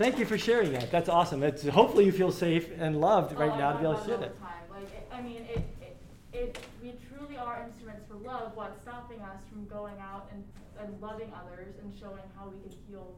[0.00, 0.90] Thank you for sharing that.
[0.90, 1.42] That's awesome.
[1.42, 4.16] It's, hopefully you feel safe and loved right Oh, now to be able to share
[4.16, 4.28] that.
[4.28, 4.64] all the time.
[4.70, 5.96] Like, it, I mean, it, it,
[6.32, 8.52] it, we truly are instruments for love.
[8.54, 10.44] What's stopping us from going out and,
[10.80, 13.12] and loving others and showing how we can heal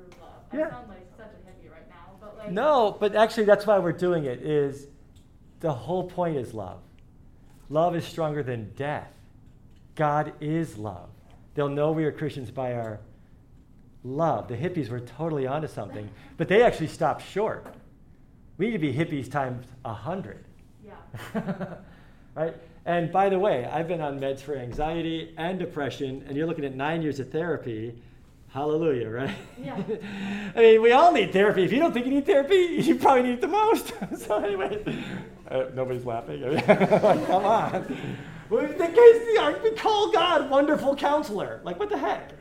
[0.00, 0.32] through love?
[0.52, 0.70] I Yeah.
[0.70, 2.50] sound like such a hippie right now, but like.
[2.50, 4.86] No, but actually that's why we're doing it is
[5.60, 6.80] the whole point is love.
[7.68, 9.12] Love is stronger than death.
[9.94, 11.10] God is love.
[11.54, 13.00] They'll know we are Christians by our
[14.02, 14.48] love.
[14.48, 17.66] The hippies were totally onto something, but they actually stopped short.
[18.56, 20.44] We need to be hippies times a hundred.
[20.84, 20.94] Yeah.
[22.34, 22.54] right?
[22.86, 26.64] And by the way, I've been on meds for anxiety and depression, and you're looking
[26.64, 27.94] at nine years of therapy.
[28.52, 29.36] Hallelujah, right?
[29.62, 29.80] Yeah.
[30.56, 31.62] I mean, we all need therapy.
[31.62, 33.92] If you don't think you need therapy, you probably need it the most.
[34.26, 34.82] so anyway,
[35.48, 36.42] uh, nobody's laughing.
[36.66, 37.96] Like, Come on.
[38.48, 41.60] Well, the case, we call God wonderful counselor.
[41.62, 42.32] Like, what the heck?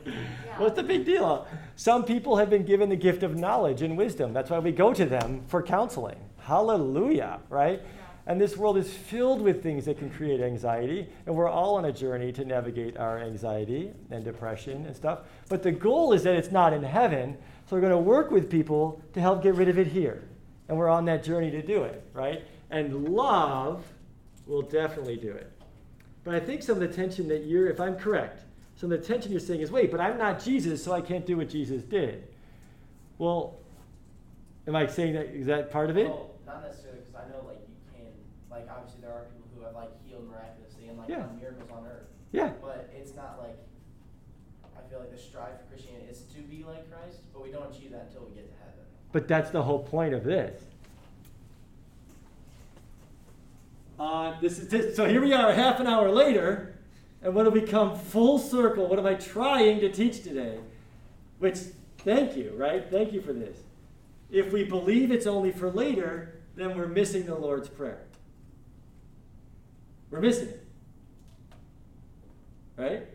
[0.57, 1.47] What's the big deal?
[1.75, 4.33] Some people have been given the gift of knowledge and wisdom.
[4.33, 6.17] That's why we go to them for counseling.
[6.39, 7.83] Hallelujah, right?
[8.29, 11.85] And this world is filled with things that can create anxiety, and we're all on
[11.85, 15.21] a journey to navigate our anxiety and depression and stuff.
[15.49, 18.47] But the goal is that it's not in heaven, so we're going to work with
[18.47, 20.21] people to help get rid of it here.
[20.67, 22.43] And we're on that journey to do it, right?
[22.69, 23.83] And love
[24.45, 25.51] will definitely do it.
[26.23, 28.43] But I think some of the tension that you're, if I'm correct,
[28.75, 31.25] some of the tension you're saying is, wait, but I'm not Jesus, so I can't
[31.25, 32.27] do what Jesus did.
[33.17, 33.57] Well,
[34.67, 36.09] am I saying that, is that part of it?
[36.09, 37.58] Well, not necessarily, because I know like
[38.51, 41.19] like obviously there are people who have like healed miraculously and like Yeah.
[41.19, 42.07] done miracles on earth.
[42.31, 42.51] Yeah.
[42.61, 43.57] But it's not like,
[44.77, 47.73] I feel like the strive for Christianity is to be like Christ, but we don't
[47.73, 48.85] achieve that until we get to heaven.
[49.11, 50.61] But that's the whole point of this.
[53.99, 56.73] Uh, this is this, so here we are, half an hour later,
[57.21, 58.87] and what have we come full circle?
[58.87, 60.57] What am I trying to teach today?
[61.39, 61.57] Which,
[61.99, 62.89] thank you, right?
[62.89, 63.57] Thank you for this.
[64.31, 68.03] If we believe it's only for later, then we're missing the Lord's Prayer.
[70.11, 70.65] We're missing it.
[72.77, 73.07] Right?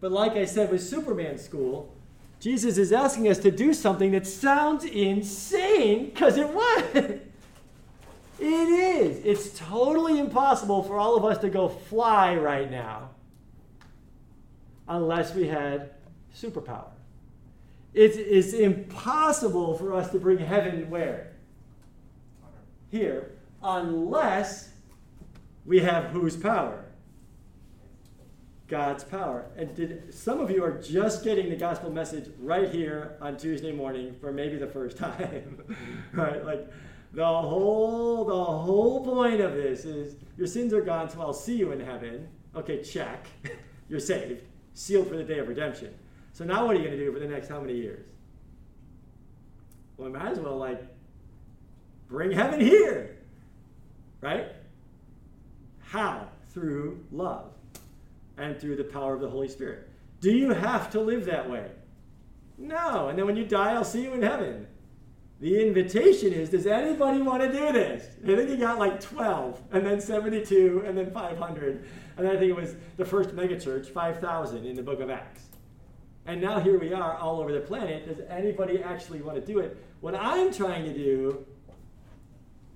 [0.00, 1.94] But like I said with Superman School,
[2.40, 7.20] Jesus is asking us to do something that sounds insane because it was.
[8.38, 9.24] It is.
[9.24, 13.10] It's totally impossible for all of us to go fly right now
[14.88, 15.92] unless we had
[16.34, 16.90] superpower.
[17.94, 21.32] It is impossible for us to bring heaven where?
[22.90, 23.32] Here,
[23.62, 24.68] unless
[25.66, 26.84] we have whose power?
[28.68, 29.46] God's power.
[29.56, 33.72] And did some of you are just getting the gospel message right here on Tuesday
[33.72, 35.62] morning for maybe the first time.
[36.12, 36.44] right?
[36.44, 36.68] Like
[37.12, 41.56] the whole the whole point of this is your sins are gone, so I'll see
[41.56, 42.28] you in heaven.
[42.56, 43.26] Okay, check.
[43.88, 44.42] You're saved,
[44.74, 45.94] sealed for the day of redemption.
[46.32, 48.04] So now what are you going to do for the next how many years?
[49.96, 50.82] Well, I might as well like
[52.08, 53.16] bring heaven here.
[54.20, 54.48] right?
[55.88, 56.28] How?
[56.52, 57.52] Through love
[58.38, 59.88] and through the power of the Holy Spirit.
[60.20, 61.70] Do you have to live that way?
[62.58, 63.08] No.
[63.08, 64.66] And then when you die, I'll see you in heaven.
[65.40, 68.08] The invitation is Does anybody want to do this?
[68.24, 71.86] I think he got like 12, and then 72, and then 500.
[72.16, 75.44] And I think it was the first megachurch, 5,000 in the book of Acts.
[76.24, 78.06] And now here we are all over the planet.
[78.06, 79.76] Does anybody actually want to do it?
[80.00, 81.44] What I'm trying to do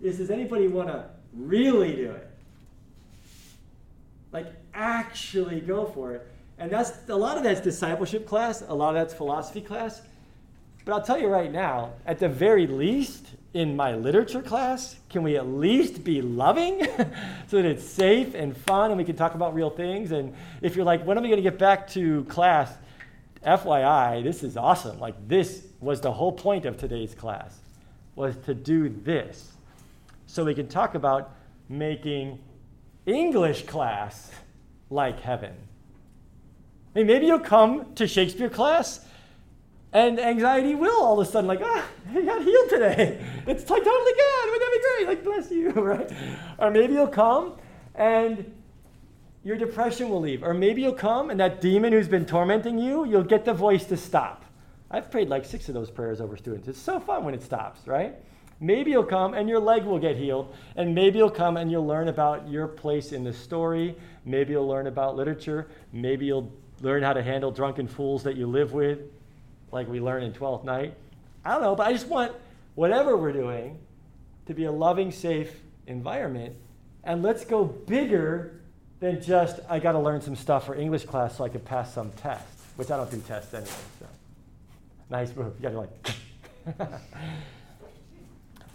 [0.02, 2.29] is Does anybody want to really do it?
[4.32, 6.26] Like, actually go for it.
[6.58, 10.02] And that's a lot of that's discipleship class, a lot of that's philosophy class.
[10.84, 15.22] But I'll tell you right now, at the very least, in my literature class, can
[15.22, 16.86] we at least be loving
[17.48, 20.12] so that it's safe and fun and we can talk about real things?
[20.12, 22.72] And if you're like, when am I going to get back to class?
[23.44, 25.00] FYI, this is awesome.
[25.00, 27.58] Like, this was the whole point of today's class,
[28.14, 29.52] was to do this.
[30.26, 31.34] So we can talk about
[31.68, 32.38] making
[33.06, 34.30] English class
[34.90, 35.54] like heaven.
[36.94, 39.04] I mean, maybe you'll come to Shakespeare class
[39.92, 43.24] and anxiety will all of a sudden, like, ah, he got healed today.
[43.46, 44.50] It's like totally good.
[44.50, 45.08] Wouldn't that be great?
[45.08, 46.10] Like, bless you, right?
[46.58, 47.54] Or maybe you'll come
[47.96, 48.52] and
[49.42, 50.44] your depression will leave.
[50.44, 53.86] Or maybe you'll come and that demon who's been tormenting you, you'll get the voice
[53.86, 54.44] to stop.
[54.90, 56.68] I've prayed like six of those prayers over students.
[56.68, 58.14] It's so fun when it stops, right?
[58.60, 60.54] Maybe you'll come and your leg will get healed.
[60.76, 63.96] And maybe you'll come and you'll learn about your place in the story.
[64.26, 65.68] Maybe you'll learn about literature.
[65.92, 66.52] Maybe you'll
[66.82, 69.00] learn how to handle drunken fools that you live with,
[69.72, 70.94] like we learn in 12th night.
[71.44, 72.32] I don't know, but I just want
[72.74, 73.78] whatever we're doing
[74.46, 76.54] to be a loving, safe environment.
[77.04, 78.60] And let's go bigger
[79.00, 81.94] than just, I got to learn some stuff for English class so I can pass
[81.94, 83.70] some tests, which I don't do tests anyway.
[83.98, 84.06] So.
[85.08, 85.54] Nice move.
[85.56, 87.00] You got to like.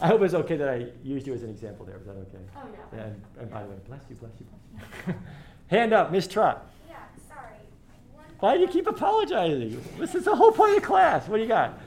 [0.02, 1.98] I hope it's okay that I used you as an example there.
[1.98, 2.43] Was that okay?
[2.58, 3.00] Oh, yeah.
[3.06, 5.14] And, and by the way, bless you, bless you, bless you.
[5.68, 6.70] Hand up, Miss Trot.
[6.88, 6.96] Yeah,
[7.28, 7.64] sorry.
[8.14, 9.82] One Why do you keep apologizing?
[9.98, 11.28] This is the whole point of class.
[11.30, 11.80] What do you got?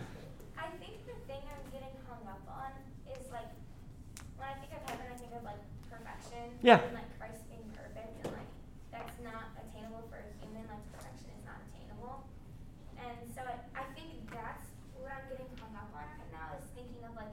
[0.57, 2.73] I think the thing I'm getting hung up on
[3.13, 3.53] is like
[4.41, 5.61] when I think of heaven, I think of like
[5.93, 6.49] perfection.
[6.65, 6.81] Yeah.
[6.81, 8.49] And like Christ being perfect, and like
[8.91, 10.65] that's not attainable for a human.
[10.65, 12.25] Like perfection is not attainable.
[13.05, 14.65] And so I, I think that's
[14.97, 17.31] what I'm getting hung up on right now is thinking of like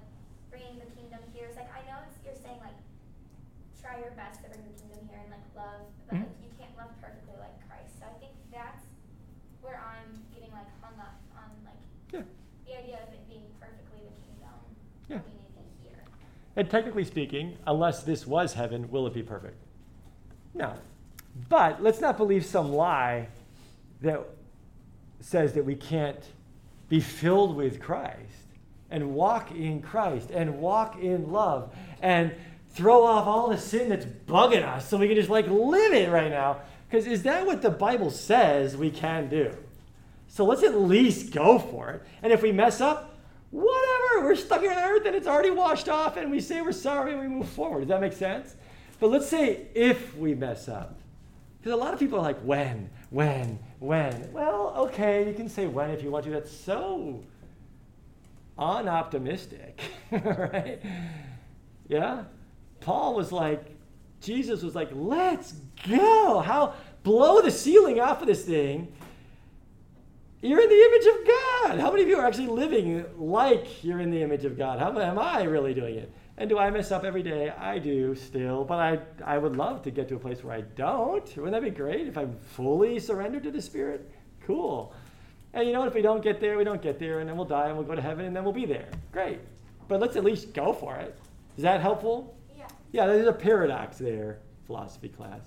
[0.53, 1.49] bringing the kingdom here.
[1.49, 2.77] It's like I know it's, you're saying like
[3.81, 6.25] try your best to bring the kingdom here and like love, but Mhm.
[6.25, 7.97] like you can't love perfectly like Christ.
[8.01, 8.85] So I think that's
[9.61, 11.81] where I'm getting like hung up on like
[12.13, 12.25] Yeah.
[12.65, 14.57] the idea of it being perfectly the kingdom
[15.09, 15.21] Yeah.
[15.21, 16.01] we need it here.
[16.55, 19.57] And technically speaking, unless this was heaven, will it be perfect?
[20.53, 20.73] No.
[21.49, 23.27] But let's not believe some lie
[24.01, 24.21] that
[25.19, 26.23] says that we can't
[26.87, 28.45] be filled with Christ
[28.89, 32.31] and walk in Christ and walk in love and
[32.69, 36.09] throw off all the sin that's bugging us so we can just like live it
[36.09, 36.61] right now.
[36.87, 39.51] Because is that what the Bible says we can do?
[40.27, 42.03] So let's at least go for it.
[42.21, 43.14] And if we mess up,
[43.55, 44.27] whatever.
[44.27, 47.13] We're stuck here on earth and it's already washed off and we say we're sorry
[47.13, 47.81] and we move forward.
[47.81, 48.55] Does that make sense?
[48.99, 50.99] But let's say if we mess up.
[51.59, 54.31] Because a lot of people are like, when, when, when.
[54.31, 56.31] Well, okay, you can say when if you want to.
[56.31, 57.23] That's so
[58.59, 59.79] unoptimistic,
[60.11, 60.79] right?
[61.87, 62.25] Yeah?
[62.81, 63.65] Paul was like,
[64.21, 65.53] Jesus was like, let's
[65.87, 66.39] go.
[66.39, 68.91] How blow the ceiling off of this thing.
[70.41, 71.79] You're in the image of God.
[71.79, 74.79] How many of you are actually living like you're in the image of God?
[74.79, 76.11] How am I really doing it?
[76.37, 77.49] And do I mess up every day?
[77.49, 80.61] I do still, but I, I would love to get to a place where I
[80.61, 81.25] don't.
[81.37, 84.11] Wouldn't that be great if I'm fully surrendered to the Spirit?
[84.45, 84.93] Cool.
[85.53, 85.87] And you know what?
[85.87, 87.87] If we don't get there, we don't get there, and then we'll die and we'll
[87.87, 88.89] go to heaven and then we'll be there.
[89.13, 89.39] Great.
[89.87, 91.17] But let's at least go for it.
[91.55, 92.35] Is that helpful?
[92.57, 92.67] Yeah.
[92.91, 95.41] Yeah, there's a paradox there, philosophy class,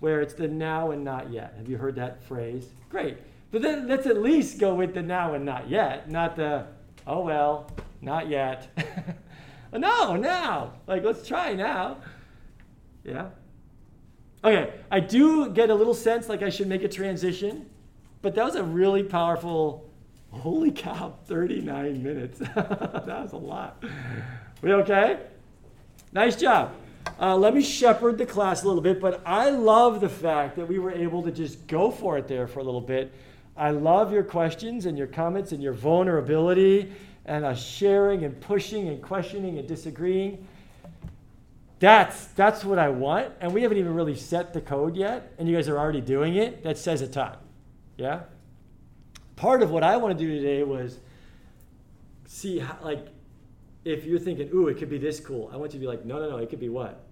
[0.00, 1.54] where it's the now and not yet.
[1.58, 2.68] Have you heard that phrase?
[2.88, 3.18] Great.
[3.54, 6.66] But then let's at least go with the now and not yet, not the,
[7.06, 8.66] oh well, not yet.
[9.72, 10.72] no, now.
[10.88, 11.98] Like, let's try now.
[13.04, 13.28] Yeah?
[14.42, 17.70] Okay, I do get a little sense like I should make a transition,
[18.22, 19.88] but that was a really powerful,
[20.32, 22.38] holy cow, 39 minutes.
[22.56, 23.84] that was a lot.
[24.62, 25.20] We okay?
[26.12, 26.74] Nice job.
[27.20, 30.66] Uh, let me shepherd the class a little bit, but I love the fact that
[30.66, 33.14] we were able to just go for it there for a little bit.
[33.56, 36.92] I love your questions and your comments and your vulnerability
[37.24, 40.46] and uh, sharing and pushing and questioning and disagreeing.
[41.78, 43.32] That's, that's what I want.
[43.40, 46.36] And we haven't even really set the code yet, and you guys are already doing
[46.36, 46.62] it.
[46.62, 47.36] That says a ton.
[47.96, 48.22] Yeah?
[49.36, 50.98] Part of what I want to do today was
[52.26, 53.06] see, how, like,
[53.84, 56.04] if you're thinking, ooh, it could be this cool, I want you to be like,
[56.04, 57.04] no, no, no, it could be what?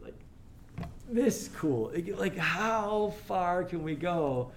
[0.00, 0.14] Like,
[1.08, 1.92] this cool?
[2.16, 4.52] Like, how far can we go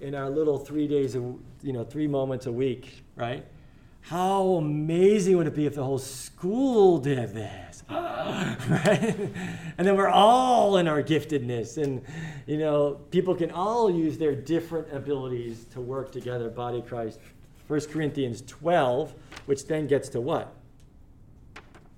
[0.00, 1.18] in our little three days, a,
[1.62, 3.44] you know, three moments a week, right?
[4.02, 9.16] How amazing would it be if the whole school did this, right?
[9.76, 12.02] And then we're all in our giftedness, and
[12.46, 17.18] you know, people can all use their different abilities to work together, body Christ.
[17.66, 19.12] 1 Corinthians 12,
[19.44, 20.54] which then gets to what?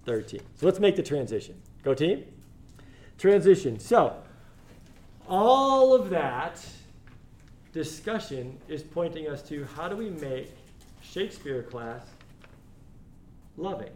[0.05, 0.41] 13.
[0.57, 1.55] So let's make the transition.
[1.85, 2.25] Go team.
[3.19, 3.79] Transition.
[3.79, 4.17] So,
[5.29, 6.61] all of that
[7.73, 10.53] discussion is pointing us to how do we make
[11.03, 12.03] Shakespeare class
[13.57, 13.93] loving?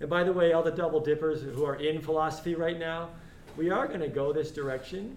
[0.00, 3.10] And by the way, all the double dippers who are in philosophy right now,
[3.56, 5.16] we are going to go this direction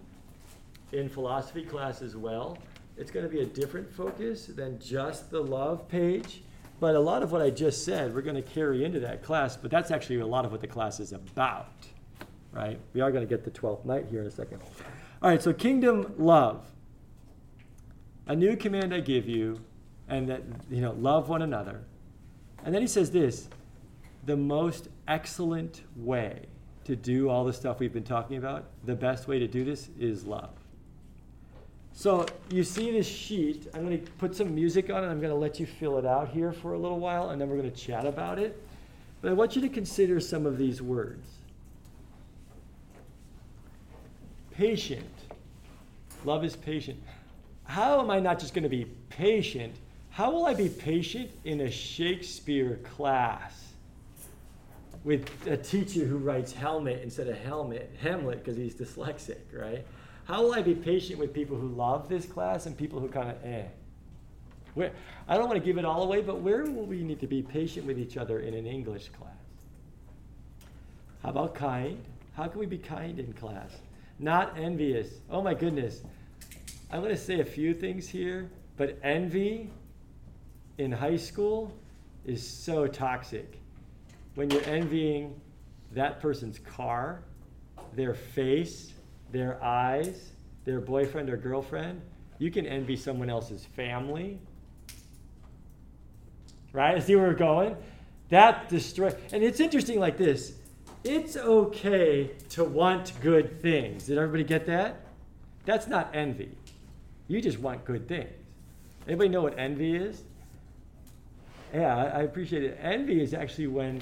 [0.92, 2.58] in philosophy class as well.
[2.98, 6.44] It's going to be a different focus than just the love page.
[6.80, 9.56] But a lot of what I just said, we're going to carry into that class,
[9.56, 11.68] but that's actually a lot of what the class is about,
[12.52, 12.80] right?
[12.94, 14.62] We are going to get the 12th night here in a second.
[15.22, 16.66] All right, so kingdom love.
[18.32, 19.60] A new command I give you,
[20.08, 21.82] and that, you know, love one another.
[22.64, 23.50] And then he says this
[24.26, 26.46] the most excellent way
[26.86, 29.90] to do all the stuff we've been talking about, the best way to do this
[30.00, 30.52] is love.
[31.92, 33.68] So you see this sheet.
[33.74, 35.08] I'm going to put some music on it.
[35.08, 37.50] I'm going to let you fill it out here for a little while, and then
[37.50, 38.64] we're going to chat about it.
[39.20, 41.28] But I want you to consider some of these words
[44.52, 45.04] patient.
[46.24, 47.04] Love is patient.
[47.72, 49.74] How am I not just going to be patient?
[50.10, 53.66] How will I be patient in a Shakespeare class
[55.06, 59.86] with a teacher who writes helmet instead of helmet, Hamlet, because he's dyslexic, right?
[60.26, 63.30] How will I be patient with people who love this class and people who kind
[63.30, 63.68] of eh?
[64.74, 64.92] Where,
[65.30, 67.42] I don't want to give it all away, but where will we need to be
[67.42, 69.32] patient with each other in an English class?
[71.24, 72.04] How about kind?
[72.36, 73.72] How can we be kind in class?
[74.20, 75.08] Not envious.
[75.30, 76.02] Oh my goodness.
[76.92, 79.70] I'm going to say a few things here, but envy
[80.78, 81.74] in high school
[82.26, 83.60] is so toxic.
[84.36, 85.40] When you're envying
[85.94, 87.22] that person's car,
[87.94, 88.94] their face,
[89.32, 90.32] their eyes,
[90.66, 92.02] their boyfriend or girlfriend.
[92.38, 94.40] You can envy someone else's family.
[96.74, 97.02] Right?
[97.02, 97.76] See where we're going?
[98.30, 100.54] That destroy and it's interesting like this.
[101.04, 104.06] It's okay to want good things.
[104.06, 105.06] Did everybody get that?
[105.66, 106.52] That's not envy.
[107.32, 108.28] You just want good things.
[109.08, 110.22] Anybody know what envy is?
[111.74, 112.78] Yeah, I appreciate it.
[112.82, 114.02] Envy is actually when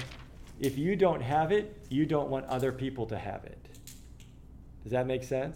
[0.59, 3.63] if you don't have it, you don't want other people to have it.
[4.81, 5.55] Does that make sense?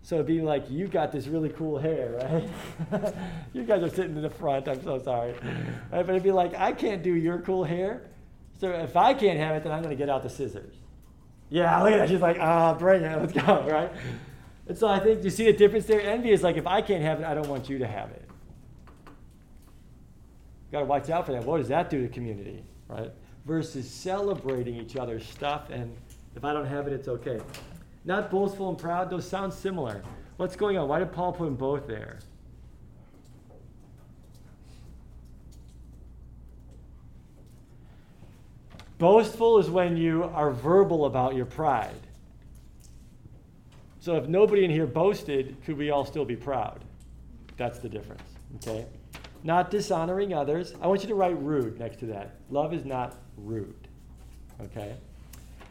[0.00, 2.18] So it'd be like, you've got this really cool hair,
[2.90, 3.14] right?
[3.52, 5.32] you guys are sitting in the front, I'm so sorry.
[5.92, 6.06] Right?
[6.06, 8.04] But it'd be like, I can't do your cool hair.
[8.58, 10.76] So if I can't have it, then I'm going to get out the scissors.
[11.50, 12.08] Yeah, look at that.
[12.08, 13.92] She's like, ah, oh, bring it, let's go, right?
[14.66, 16.00] And so I think, you see the difference there?
[16.00, 18.28] Envy is like, if I can't have it, I don't want you to have it.
[20.72, 21.44] Got to watch out for that.
[21.44, 23.12] What does that do to community, right?
[23.44, 25.94] Versus celebrating each other's stuff and
[26.34, 27.40] if I don't have it, it's okay.
[28.04, 30.02] Not boastful and proud, those sound similar.
[30.36, 30.88] What's going on?
[30.88, 32.18] Why did Paul put them both there?
[38.98, 42.03] Boastful is when you are verbal about your pride.
[44.04, 46.84] So if nobody in here boasted, could we all still be proud?
[47.56, 48.20] That's the difference,
[48.56, 48.84] okay?
[49.42, 50.74] Not dishonoring others.
[50.82, 52.34] I want you to write rude next to that.
[52.50, 53.88] Love is not rude,
[54.60, 54.96] okay?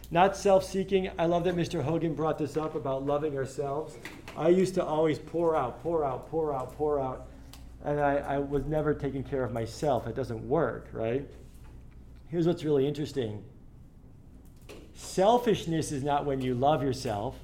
[0.10, 1.12] Not self seeking.
[1.20, 1.84] I love that Mr.
[1.84, 4.00] Hogan brought this up about loving ourselves.
[4.36, 7.28] I used to always pour out, pour out, pour out, pour out.
[7.86, 10.08] And I, I was never taking care of myself.
[10.08, 11.24] It doesn't work, right?
[12.30, 13.44] Here's what's really interesting
[14.96, 17.36] selfishness is not when you love yourself,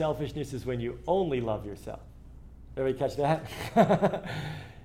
[0.00, 2.00] selfishness is when you only love yourself.
[2.74, 4.24] Everybody catch that?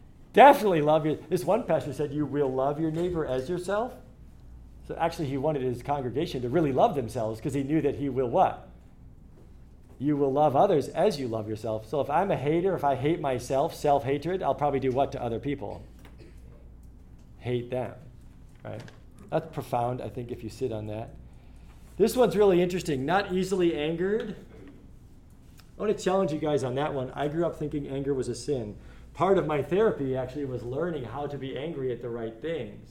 [0.34, 1.16] Definitely love your.
[1.30, 3.94] This one pastor said, You will love your neighbor as yourself.
[4.90, 8.10] So actually, he wanted his congregation to really love themselves because he knew that he
[8.10, 8.68] will what?
[10.00, 11.88] You will love others as you love yourself.
[11.88, 15.14] So if I'm a hater, if I hate myself, self hatred, I'll probably do what
[15.14, 15.82] to other people?
[17.38, 17.94] Hate them,
[18.66, 18.82] right?
[19.30, 21.12] That's profound, I think, if you sit on that.
[21.96, 23.06] This one's really interesting.
[23.06, 24.36] Not easily angered.
[25.78, 27.12] I want to challenge you guys on that one.
[27.14, 28.78] I grew up thinking anger was a sin.
[29.14, 32.90] Part of my therapy actually was learning how to be angry at the right things.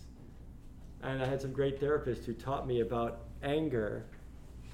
[1.03, 4.07] And I had some great therapists who taught me about anger.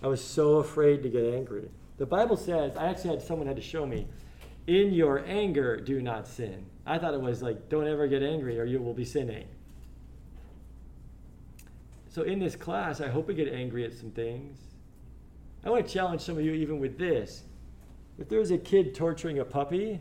[0.02, 1.68] I was so afraid to get angry.
[1.98, 4.06] The Bible says, I actually had someone had to show me,
[4.66, 6.66] in your anger, do not sin.
[6.86, 9.46] I thought it was like, don't ever get angry or you will be sinning.
[12.08, 14.58] So in this class, I hope we get angry at some things.
[15.64, 17.42] I want to challenge some of you even with this.
[18.20, 19.98] If there was a kid torturing a puppy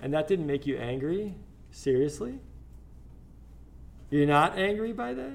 [0.00, 1.34] and that didn't make you angry,
[1.72, 2.38] seriously?
[4.08, 5.32] You're not angry by that?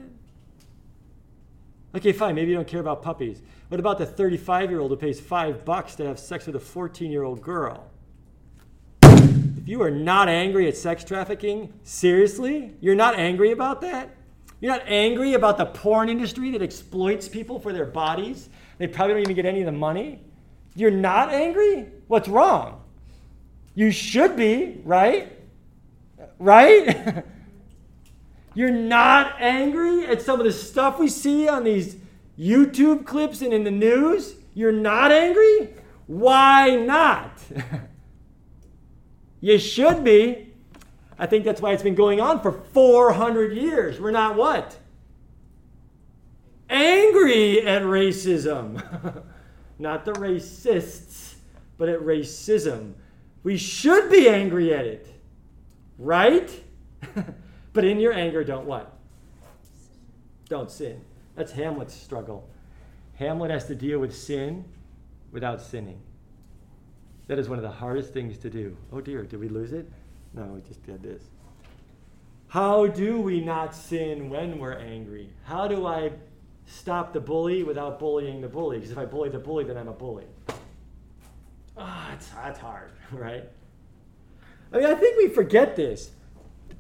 [1.94, 3.42] Okay, fine, maybe you don't care about puppies.
[3.68, 6.60] What about the 35 year old who pays five bucks to have sex with a
[6.60, 7.92] 14 year old girl?
[9.04, 12.72] If you are not angry at sex trafficking, seriously?
[12.80, 14.16] You're not angry about that?
[14.62, 18.48] You're not angry about the porn industry that exploits people for their bodies?
[18.78, 20.22] They probably don't even get any of the money?
[20.76, 21.88] You're not angry?
[22.12, 22.84] What's wrong?
[23.74, 25.32] You should be, right?
[26.40, 27.24] Right?
[28.54, 31.96] You're not angry at some of the stuff we see on these
[32.38, 34.36] YouTube clips and in the news?
[34.54, 35.70] You're not angry?
[36.06, 37.32] Why not?
[39.40, 40.52] you should be.
[41.18, 44.02] I think that's why it's been going on for 400 years.
[44.02, 44.78] We're not what?
[46.70, 49.24] Angry at racism.
[49.80, 51.11] not the racists,
[51.82, 52.94] but at racism.
[53.42, 55.08] We should be angry at it.
[55.98, 56.64] Right?
[57.74, 58.98] But in your anger, don't what?
[60.50, 61.02] Don't sin.
[61.36, 62.50] That's Hamlet's struggle.
[63.16, 64.66] Hamlet has to deal with sin
[65.32, 66.02] without sinning.
[67.28, 68.76] That is one of the hardest things to do.
[68.92, 69.90] Oh dear, did we lose it?
[70.34, 71.24] No, we just did this.
[72.50, 75.30] How do we not sin when we're angry?
[75.46, 76.12] How do I
[76.66, 78.80] stop the bully without bullying the bully?
[78.80, 80.26] Because if I bully the bully, then I'm a bully.
[81.78, 83.48] Oh, that's hard, right?
[84.72, 86.12] I mean, I think we forget this.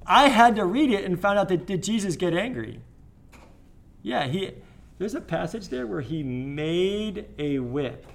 [0.06, 2.80] I had to read it and found out that did Jesus get angry?
[4.02, 4.54] Yeah, he
[4.98, 8.06] there's a passage there where he made a whip.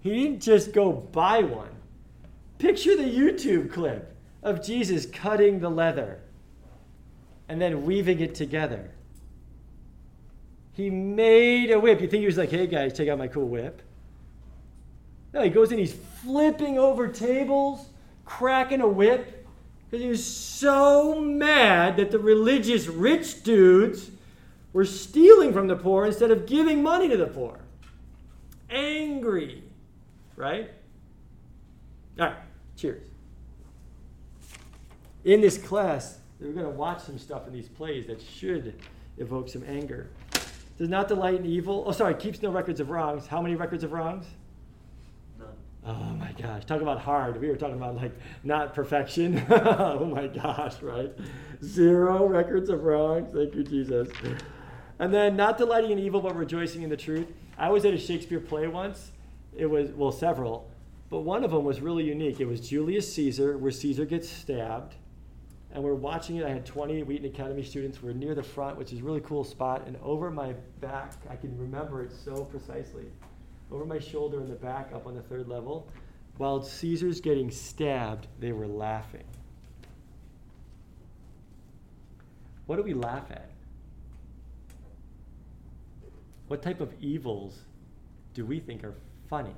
[0.00, 1.68] He didn't just go buy one.
[2.58, 6.20] Picture the YouTube clip of Jesus cutting the leather
[7.48, 8.90] and then weaving it together.
[10.72, 12.00] He made a whip.
[12.00, 13.82] You think he was like, hey guys, check out my cool whip?
[15.32, 17.86] No, he goes in, he's flipping over tables,
[18.24, 19.46] cracking a whip
[19.84, 24.10] because he was so mad that the religious rich dudes
[24.72, 27.58] were stealing from the poor instead of giving money to the poor.
[28.70, 29.62] Angry,
[30.36, 30.70] right?
[32.18, 32.36] All right,
[32.76, 33.06] cheers.
[35.24, 38.80] In this class, we're going to watch some stuff in these plays that should
[39.18, 40.10] evoke some anger.
[40.78, 41.84] Does not delight in evil.
[41.86, 43.26] Oh, sorry, keeps no records of wrongs.
[43.26, 44.26] How many records of wrongs?
[45.84, 47.40] Oh my gosh, talk about hard.
[47.40, 48.12] We were talking about like
[48.44, 49.44] not perfection.
[49.50, 51.12] oh my gosh, right?
[51.64, 53.32] Zero records of wrongs.
[53.34, 54.08] Thank you, Jesus.
[55.00, 57.26] And then not delighting in evil, but rejoicing in the truth.
[57.58, 59.10] I was at a Shakespeare play once.
[59.56, 60.70] It was, well, several,
[61.10, 62.38] but one of them was really unique.
[62.40, 64.94] It was Julius Caesar, where Caesar gets stabbed.
[65.72, 66.46] And we're watching it.
[66.46, 68.02] I had 20 Wheaton Academy students.
[68.02, 69.84] We're near the front, which is a really cool spot.
[69.86, 73.06] And over my back, I can remember it so precisely
[73.72, 75.88] over my shoulder in the back up on the third level.
[76.36, 79.24] While Caesar's getting stabbed, they were laughing.
[82.66, 83.50] What do we laugh at?
[86.48, 87.58] What type of evils
[88.34, 88.94] do we think are
[89.28, 89.54] funny?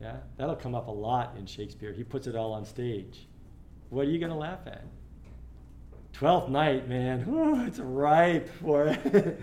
[0.00, 1.92] Yeah, that'll come up a lot in Shakespeare.
[1.92, 3.26] He puts it all on stage.
[3.90, 4.84] What are you going to laugh at?
[6.12, 7.26] Twelfth night, man.
[7.28, 9.40] Ooh, it's ripe for it.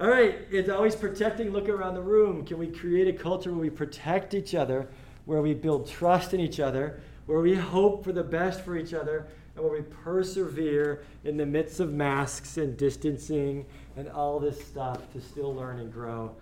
[0.00, 1.52] All right, it's always protecting.
[1.52, 2.44] Look around the room.
[2.44, 4.88] Can we create a culture where we protect each other,
[5.24, 8.92] where we build trust in each other, where we hope for the best for each
[8.92, 13.64] other, and where we persevere in the midst of masks and distancing
[13.96, 16.34] and all this stuff to still learn and grow?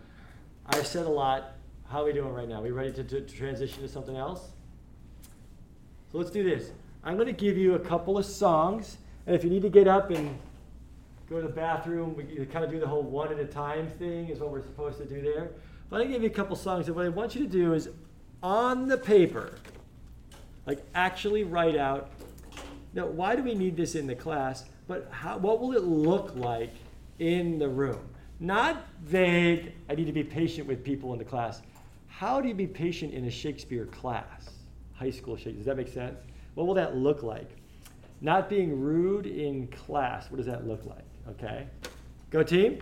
[0.64, 1.53] I've said a lot.
[1.90, 2.62] How are we doing right now?
[2.62, 4.48] We ready to, to transition to something else?
[6.11, 6.70] So let's do this.
[7.05, 8.96] I'm going to give you a couple of songs,
[9.26, 10.38] and if you need to get up and
[11.33, 12.14] go to the bathroom.
[12.14, 14.99] We kind of do the whole one at a time thing, is what we're supposed
[14.99, 15.53] to do there.
[15.89, 17.89] But I give you a couple songs, and what I want you to do is
[18.43, 19.59] on the paper,
[20.66, 22.11] like actually write out.
[22.95, 24.64] Now, why do we need this in the class?
[24.87, 26.74] But how, what will it look like
[27.18, 28.01] in the room?
[28.39, 31.62] Not vague, I need to be patient with people in the class.
[32.09, 34.51] How do you be patient in a Shakespeare class?
[34.95, 36.18] High school Shakespeare, does that make sense?
[36.55, 37.51] What will that look like?
[38.20, 41.05] Not being rude in class, what does that look like?
[41.29, 41.66] Okay.
[42.31, 42.81] Go team.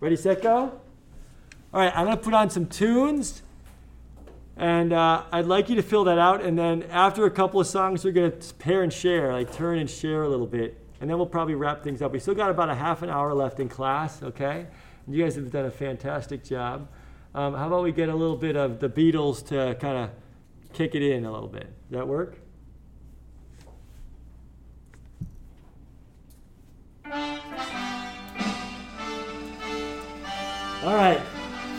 [0.00, 0.80] Ready, set, go.
[1.72, 3.42] All right, I'm going to put on some tunes.
[4.56, 6.42] And uh, I'd like you to fill that out.
[6.42, 9.78] And then after a couple of songs, we're going to pair and share, like turn
[9.78, 10.76] and share a little bit.
[11.00, 12.12] And then we'll probably wrap things up.
[12.12, 14.66] We still got about a half an hour left in class, okay?
[15.06, 16.88] And you guys have done a fantastic job.
[17.34, 20.10] Um, how about we get a little bit of the Beatles to kind of
[20.74, 21.72] kick it in a little bit?
[21.88, 22.36] Does that work?
[30.82, 31.20] All right.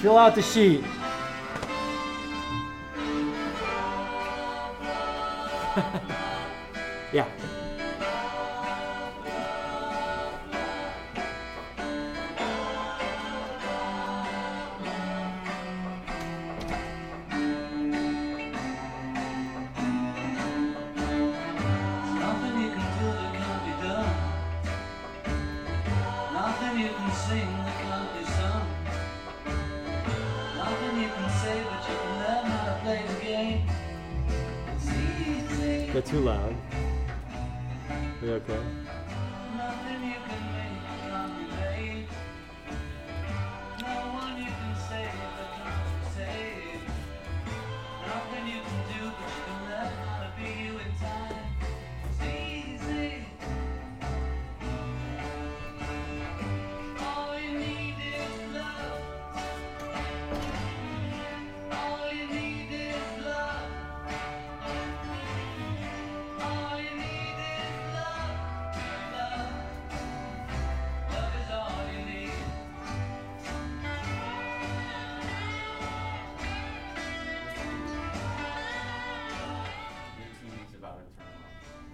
[0.02, 0.82] Fill out the sheet.
[7.14, 7.28] yeah.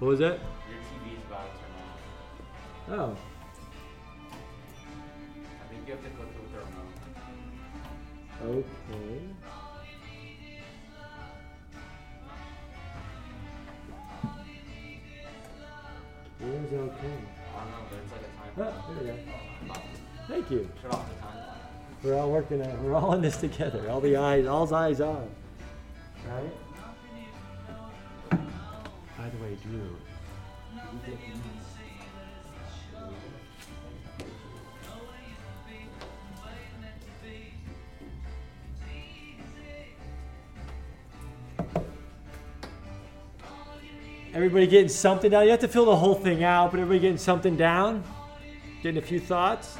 [0.08, 0.40] What was that?
[0.70, 1.58] Your TV's about to
[2.88, 3.10] turn off.
[3.12, 3.18] Oh.
[5.36, 6.60] I think you have to click it with the
[8.48, 8.64] remote.
[8.64, 9.20] Okay.
[16.40, 17.18] Where's okay?
[17.52, 18.54] I don't know, but it's like a time.
[18.56, 19.16] Oh, there we go.
[19.72, 19.82] Oh,
[20.30, 20.70] Thank you.
[20.82, 22.04] Shut off the timeline.
[22.06, 23.90] We're all working on we're all in this together.
[23.90, 25.30] All the eyes, all's eyes on.
[26.30, 26.54] Right?
[29.68, 29.82] Email?
[44.34, 45.46] Everybody getting something down?
[45.46, 48.04] You have to fill the whole thing out, but everybody getting something down?
[48.84, 49.80] Getting a few thoughts?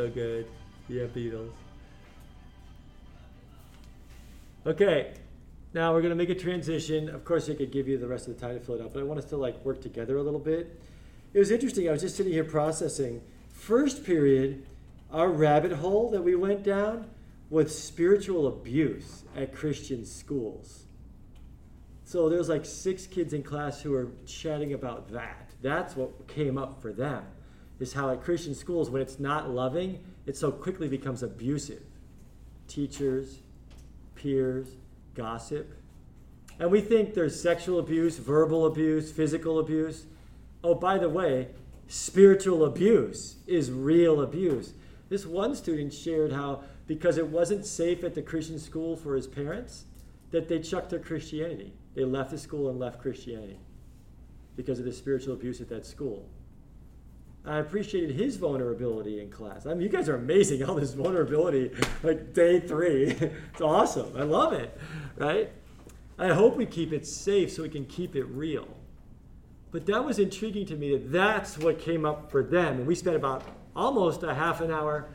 [0.00, 0.46] So good.
[0.88, 1.50] Yeah, Beatles.
[4.66, 5.12] Okay,
[5.74, 7.10] now we're gonna make a transition.
[7.10, 8.94] Of course, I could give you the rest of the time to fill it out,
[8.94, 10.80] but I want us to like work together a little bit.
[11.34, 11.86] It was interesting.
[11.86, 13.20] I was just sitting here processing.
[13.50, 14.64] First period,
[15.12, 17.10] our rabbit hole that we went down
[17.50, 20.84] was spiritual abuse at Christian schools.
[22.04, 25.50] So there's like six kids in class who are chatting about that.
[25.60, 27.24] That's what came up for them.
[27.80, 31.82] Is how at Christian schools, when it's not loving, it so quickly becomes abusive.
[32.68, 33.38] Teachers,
[34.14, 34.68] peers,
[35.14, 35.74] gossip.
[36.58, 40.04] And we think there's sexual abuse, verbal abuse, physical abuse.
[40.62, 41.48] Oh, by the way,
[41.88, 44.74] spiritual abuse is real abuse.
[45.08, 49.26] This one student shared how, because it wasn't safe at the Christian school for his
[49.26, 49.86] parents,
[50.32, 51.72] that they chucked their Christianity.
[51.94, 53.58] They left the school and left Christianity
[54.54, 56.28] because of the spiritual abuse at that school.
[57.44, 59.64] I appreciated his vulnerability in class.
[59.64, 60.62] I mean, you guys are amazing.
[60.62, 61.70] All this vulnerability,
[62.02, 63.04] like day three.
[63.52, 64.12] it's awesome.
[64.16, 64.76] I love it,
[65.16, 65.50] right?
[66.18, 68.68] I hope we keep it safe so we can keep it real.
[69.72, 72.78] But that was intriguing to me that that's what came up for them.
[72.78, 73.42] And we spent about
[73.74, 75.08] almost a half an hour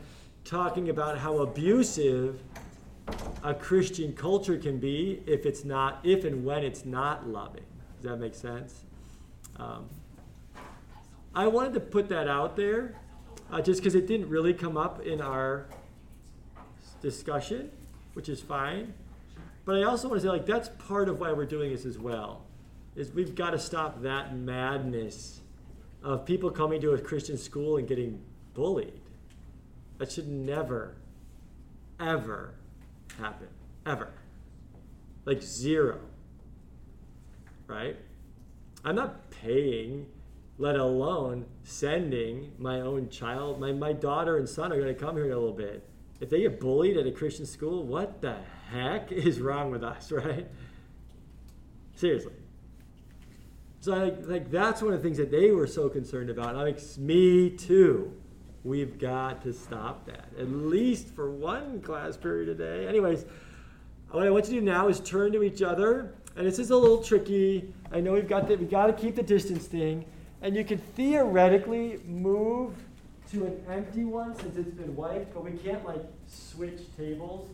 [0.44, 2.42] talking about how abusive
[3.44, 7.64] a Christian culture can be if it's not, if and when it's not loving.
[7.96, 8.84] Does that make sense?
[9.58, 9.88] Um,
[11.36, 12.96] I wanted to put that out there
[13.52, 15.66] uh, just because it didn't really come up in our
[17.00, 17.70] discussion.
[18.16, 18.94] which is fine.
[19.66, 21.98] But I also want to say, like, that's part of why we're doing this as
[21.98, 22.46] well.
[22.94, 25.40] Is we've got to stop that madness
[26.02, 28.22] of people coming to a Christian school and getting
[28.54, 29.00] bullied.
[29.98, 30.94] That should never,
[32.00, 32.54] ever
[33.18, 33.48] happen.
[33.84, 34.08] Ever.
[35.26, 36.00] Like zero.
[37.66, 37.98] Right?
[38.82, 40.06] I'm not paying,
[40.58, 43.60] let alone sending my own child.
[43.60, 45.86] My, my daughter and son are going to come here in a little bit.
[46.20, 48.36] If they get bullied at a Christian school, what the
[48.70, 50.46] heck is wrong with us, right?
[51.94, 52.32] Seriously.
[53.80, 56.56] So like, like that's one of the things that they were so concerned about.
[56.56, 58.12] I'm like, me too.
[58.64, 62.88] We've got to stop that at least for one class period a day.
[62.88, 63.24] Anyways,
[64.10, 66.70] what I want you to do now is turn to each other, and this is
[66.70, 67.72] a little tricky.
[67.92, 70.04] I know we've got the, we got to keep the distance thing,
[70.46, 72.72] and you can theoretically move
[73.32, 77.50] to an empty one since it's been wiped, but we can't like switch tables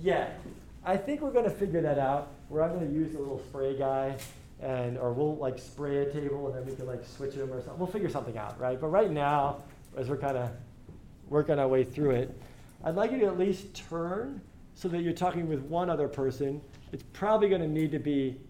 [0.00, 0.40] yet.
[0.82, 2.28] I think we're going to figure that out.
[2.48, 4.16] Where I'm going to use a little spray guy
[4.62, 7.60] and or we'll like spray a table and then we can like switch them or
[7.60, 7.78] something.
[7.78, 8.80] We'll figure something out, right?
[8.80, 9.62] But right now,
[9.98, 10.48] as we're kind of
[11.28, 12.40] working our way through it,
[12.82, 14.40] I'd like you to at least turn
[14.74, 16.62] so that you're talking with one other person.
[16.92, 18.40] It's probably going to need to be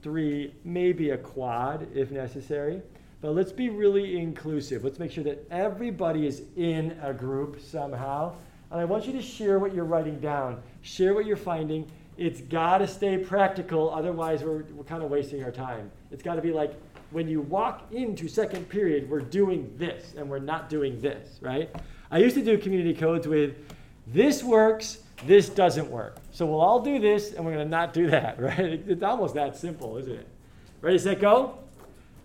[0.00, 2.82] three, maybe a quad if necessary.
[3.22, 4.82] But let's be really inclusive.
[4.82, 8.34] Let's make sure that everybody is in a group somehow.
[8.72, 11.88] And I want you to share what you're writing down, share what you're finding.
[12.16, 15.90] It's got to stay practical, otherwise, we're, we're kind of wasting our time.
[16.10, 16.74] It's got to be like
[17.12, 21.70] when you walk into second period, we're doing this and we're not doing this, right?
[22.10, 23.54] I used to do community codes with
[24.08, 26.16] this works, this doesn't work.
[26.32, 28.82] So we'll all do this and we're going to not do that, right?
[28.86, 30.26] It's almost that simple, isn't it?
[30.80, 31.61] Ready, to set, go?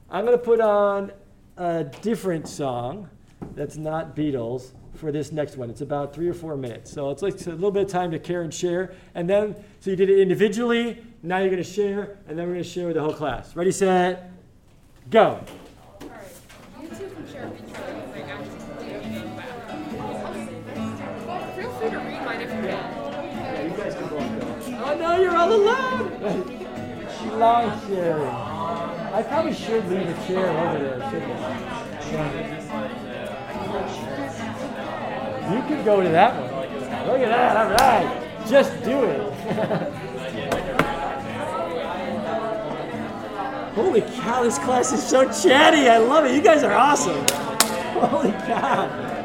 [0.10, 1.12] I'm going to put on
[1.58, 3.10] a different song
[3.55, 5.70] that's not Beatles for this next one.
[5.70, 6.91] It's about three or four minutes.
[6.91, 8.93] So it's like a little bit of time to care and share.
[9.16, 12.53] And then, so you did it individually, now you're going to share, and then we're
[12.53, 13.53] going to share with the whole class.
[13.53, 14.32] Ready, set,
[15.10, 15.43] go.
[16.01, 16.24] Alright,
[16.82, 19.49] you two can share each other, like actually in the back.
[21.28, 24.84] Well, feel free to read mine if you Yeah, you guys can both go.
[24.86, 26.64] Oh no, you're all alone!
[27.39, 28.46] Long sharing.
[29.18, 31.32] I probably should leave a chair over there, shouldn't
[35.41, 35.55] I?
[35.55, 36.51] You could go to that one.
[37.07, 38.07] Look at that, all right.
[38.47, 39.34] Just do it.
[43.74, 45.89] Holy cow, this class is so chatty.
[45.89, 46.36] I love it.
[46.36, 47.26] You guys are awesome.
[47.99, 49.16] Holy cow.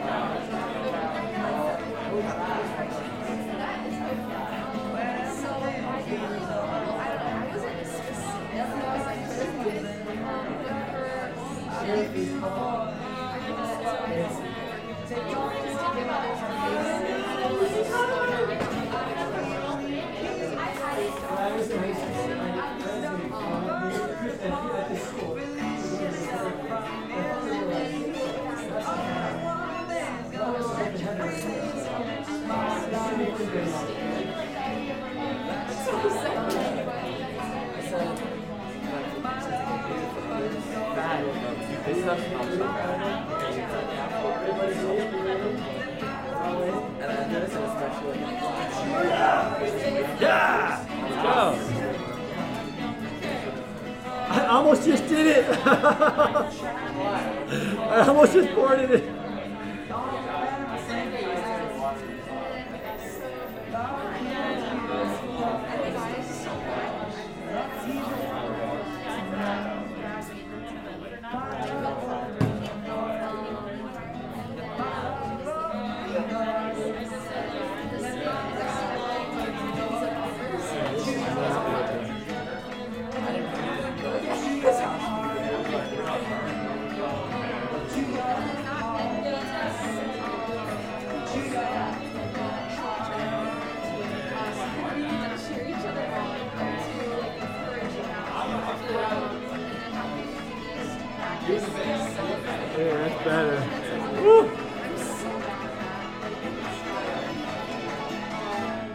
[103.24, 104.22] Better.
[104.22, 104.50] Woo.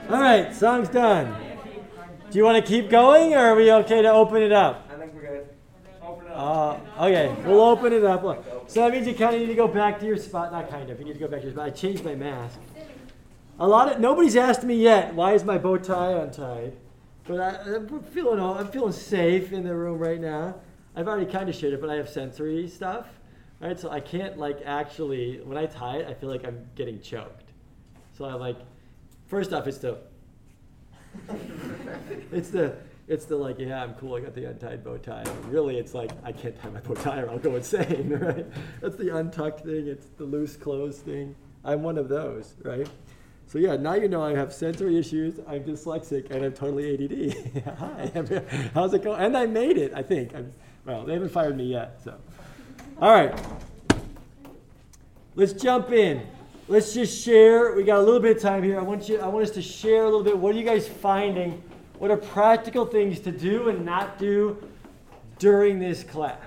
[0.10, 1.36] All right, song's done.
[2.30, 4.90] Do you want to keep going, or are we okay to open it up?
[4.92, 5.50] I think we're good.
[6.02, 8.22] Open Uh, okay, we'll open it up.
[8.68, 10.52] So that means you kind of need to go back to your spot.
[10.52, 11.00] Not kind of.
[11.00, 11.68] You need to go back to your spot.
[11.68, 12.60] I changed my mask.
[13.60, 15.14] A lot of nobody's asked me yet.
[15.16, 16.74] Why is my bow tie untied?
[17.26, 20.56] But I, I'm feeling all, I'm feeling safe in the room right now.
[20.96, 23.08] I've already kind of shared it, but I have sensory stuff,
[23.60, 23.80] right?
[23.80, 27.52] So I can't like actually when I tie it, I feel like I'm getting choked.
[28.18, 28.58] So I like,
[29.28, 29.98] first off, it's to
[32.32, 32.76] it's the
[33.08, 34.16] it's the like, yeah, I'm cool.
[34.16, 35.24] I got the untied bow tie.
[35.48, 38.46] Really, it's like I can't tie my bow tie or I'll go insane, right?
[38.82, 39.88] That's the untucked thing.
[39.88, 41.36] It's the loose clothes thing.
[41.64, 42.88] I'm one of those, right?
[43.48, 45.40] So yeah, now you know I have sensory issues.
[45.48, 47.64] I'm dyslexic and I'm totally ADD.
[47.78, 48.12] Hi,
[48.74, 49.22] how's it going?
[49.22, 49.94] And I made it.
[49.96, 50.36] I think.
[50.36, 50.52] I'm,
[50.86, 52.00] well, they haven't fired me yet.
[52.04, 52.16] So,
[53.00, 53.40] all right.
[55.36, 56.26] Let's jump in.
[56.68, 57.74] Let's just share.
[57.76, 58.80] We got a little bit of time here.
[58.80, 59.20] I want you.
[59.20, 60.36] I want us to share a little bit.
[60.36, 61.62] What are you guys finding?
[62.00, 64.58] What are practical things to do and not do
[65.38, 66.42] during this class?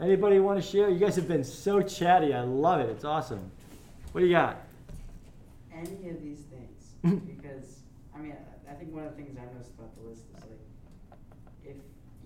[0.00, 0.88] Anybody want to share?
[0.88, 2.32] You guys have been so chatty.
[2.32, 2.88] I love it.
[2.88, 3.50] It's awesome.
[4.12, 4.62] What do you got?
[5.74, 7.80] Any of these things, because
[8.16, 8.34] I mean,
[8.68, 11.16] I, think one of the things I noticed about the list is like,
[11.64, 11.76] if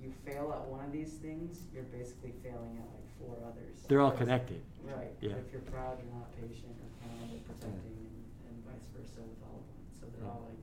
[0.01, 2.94] you fail at one of these things, you're basically failing at
[3.27, 3.83] four others.
[3.89, 4.61] They're all connected.
[4.85, 5.13] Right.
[5.21, 5.41] Yeah.
[5.41, 9.41] If you're proud, you're not patient or kind or protecting, and, and vice versa with
[9.49, 9.81] all of them.
[10.01, 10.61] So they're all like,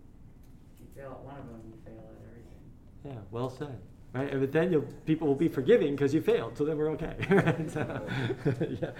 [0.73, 2.61] if you fail at one of them, you fail at everything.
[3.03, 3.79] Yeah, well said.
[4.13, 7.15] Right, but then you'll, people will be forgiving because you failed, so then we're okay.
[7.29, 7.71] Right?
[7.71, 8.07] So,
[8.81, 8.91] yeah.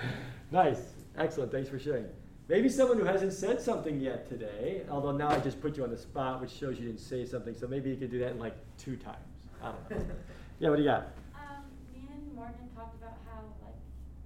[0.51, 0.79] Nice,
[1.17, 1.51] excellent.
[1.51, 2.05] Thanks for sharing.
[2.47, 5.89] Maybe someone who hasn't said something yet today, although now I just put you on
[5.89, 7.55] the spot, which shows you didn't say something.
[7.55, 9.19] So maybe you could do that in like two times.
[9.61, 10.15] I don't know.
[10.59, 11.11] yeah, what do you got?
[11.35, 13.77] Um, me and Morgan talked about how like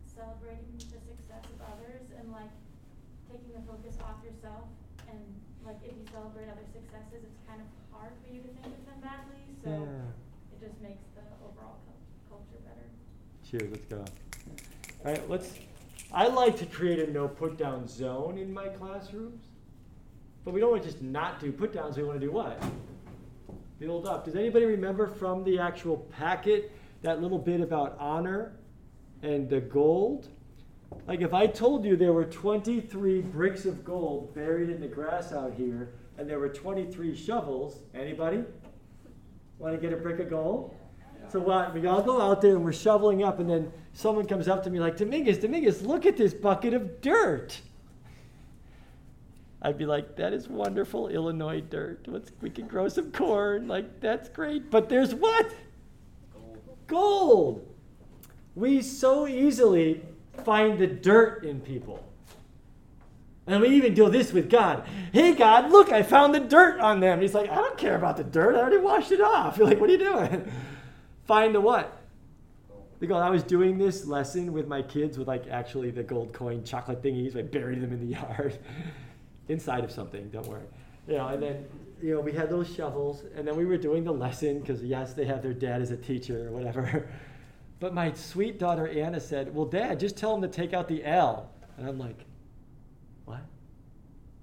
[0.05, 2.49] celebrating the success of others and like
[3.29, 4.69] taking the focus off yourself
[5.09, 5.19] and
[5.65, 8.85] like if you celebrate other successes, it's kind of hard for you to think of
[8.87, 9.43] them badly.
[9.63, 10.55] So Yeah.
[10.55, 12.87] it just makes the overall cul- culture better.
[13.43, 13.71] Cheers.
[13.71, 14.05] Let's go.
[15.03, 15.59] All right, let's.
[16.13, 19.43] I like to create a no put down zone in my classrooms,
[20.45, 21.97] but we don't want to just not do put downs.
[21.97, 22.63] We want to do what?
[23.79, 24.23] Build up.
[24.23, 28.53] Does anybody remember from the actual packet that little bit about honor
[29.21, 30.29] and the gold?
[31.07, 35.33] Like if I told you there were 23 bricks of gold buried in the grass
[35.33, 38.43] out here, and there were 23 shovels, anybody
[39.59, 40.73] want to get a brick of gold?
[41.31, 44.47] So what, we all go out there and we're shoveling up, and then someone comes
[44.47, 47.59] up to me like, Dominguez, Dominguez, look at this bucket of dirt.
[49.61, 52.05] I'd be like, that is wonderful Illinois dirt.
[52.07, 53.67] Let's, we can grow some corn.
[53.67, 54.69] Like, that's great.
[54.69, 55.51] But there's what?
[56.31, 56.77] Gold.
[56.85, 57.75] Gold.
[58.53, 60.03] We so easily
[60.43, 62.03] find the dirt in people.
[63.47, 64.87] And we even do this with God.
[65.11, 67.21] Hey, God, look, I found the dirt on them.
[67.21, 68.55] He's like, I don't care about the dirt.
[68.55, 69.57] I already washed it off.
[69.57, 70.51] You're like, what are you doing?
[71.25, 72.01] Find the what?
[72.99, 73.21] The gold.
[73.21, 77.03] I was doing this lesson with my kids with like actually the gold coin chocolate
[77.03, 77.35] thingies.
[77.35, 78.57] I buried them in the yard,
[79.49, 80.29] inside of something.
[80.29, 80.63] Don't worry.
[81.07, 81.65] You know, and then
[82.01, 85.13] you know we had those shovels, and then we were doing the lesson because yes,
[85.13, 87.09] they have their dad as a teacher or whatever.
[87.77, 91.03] But my sweet daughter Anna said, "Well, Dad, just tell them to take out the
[91.03, 92.34] L." And I'm like, "What?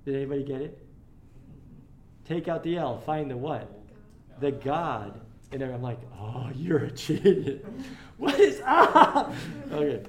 [0.05, 0.79] Did anybody get it?
[2.25, 2.99] Take out the L.
[2.99, 3.71] Find the what?
[4.41, 5.21] The God."
[5.53, 7.63] And I'm like, "Oh, you're a genius.
[8.17, 9.33] what is ah?"
[9.73, 10.03] Okay,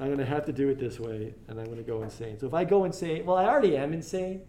[0.00, 2.38] I'm gonna have to do it this way, and I'm gonna go insane.
[2.38, 4.42] So if I go insane, well, I already am insane.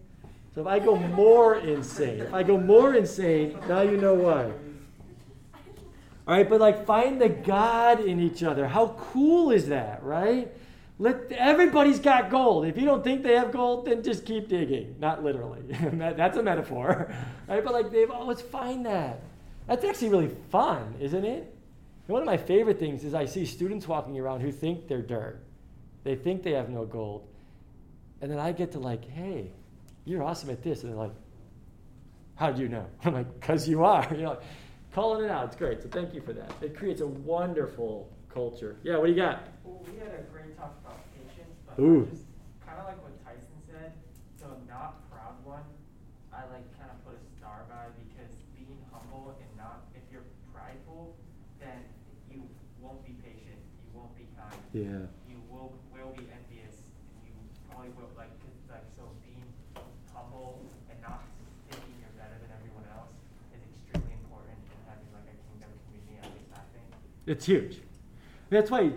[0.54, 4.52] So if I go more insane, if I go more insane, now you know why.
[6.28, 8.68] All right, but like find the God in each other.
[8.68, 10.52] How cool is that, right?
[11.02, 12.66] Let everybody's got gold.
[12.66, 14.97] If you don't think they have gold, then just keep digging.
[15.00, 15.62] Not literally.
[15.72, 17.10] That's a metaphor,
[17.47, 17.64] right?
[17.64, 19.22] But like they've always find that.
[19.66, 21.56] That's actually really fun, isn't it?
[22.08, 25.02] And one of my favorite things is I see students walking around who think they're
[25.02, 25.39] dirt.
[26.04, 27.26] They think they have no gold.
[28.22, 29.52] And then I get to like, hey,
[30.04, 30.84] you're awesome at this.
[30.84, 31.14] And they're like,
[32.36, 32.88] how do you know?
[33.06, 34.06] I'm like, because you are.
[34.12, 34.38] You know,
[34.93, 35.45] calling it out.
[35.45, 35.82] It's great.
[35.82, 36.52] So thank you for that.
[36.62, 38.76] It creates a wonderful culture.
[38.84, 39.47] Yeah, what do you got?
[39.64, 40.00] Well, we
[40.60, 42.03] talk about patience, but Ooh.
[42.03, 42.28] I just
[42.60, 43.95] kind of like what Tyson said.
[44.43, 45.64] The not proud one,
[46.36, 50.28] I like kind of put a star by because being humble and not, if you're
[50.51, 51.16] prideful,
[51.60, 51.80] then
[52.28, 52.43] you
[52.80, 54.60] won't be patient, you won't be kind.
[54.76, 55.07] Yeah.
[55.28, 57.36] You will will be envious, and you
[57.72, 58.32] probably will like
[58.68, 59.47] like so being
[60.12, 60.60] humble
[60.91, 61.24] and not
[61.72, 63.16] thinking you're better than everyone else
[63.55, 66.16] is extremely important in having like a kingdom community.
[66.20, 66.88] At least I think.
[67.28, 67.84] It's huge.
[68.51, 68.95] That's why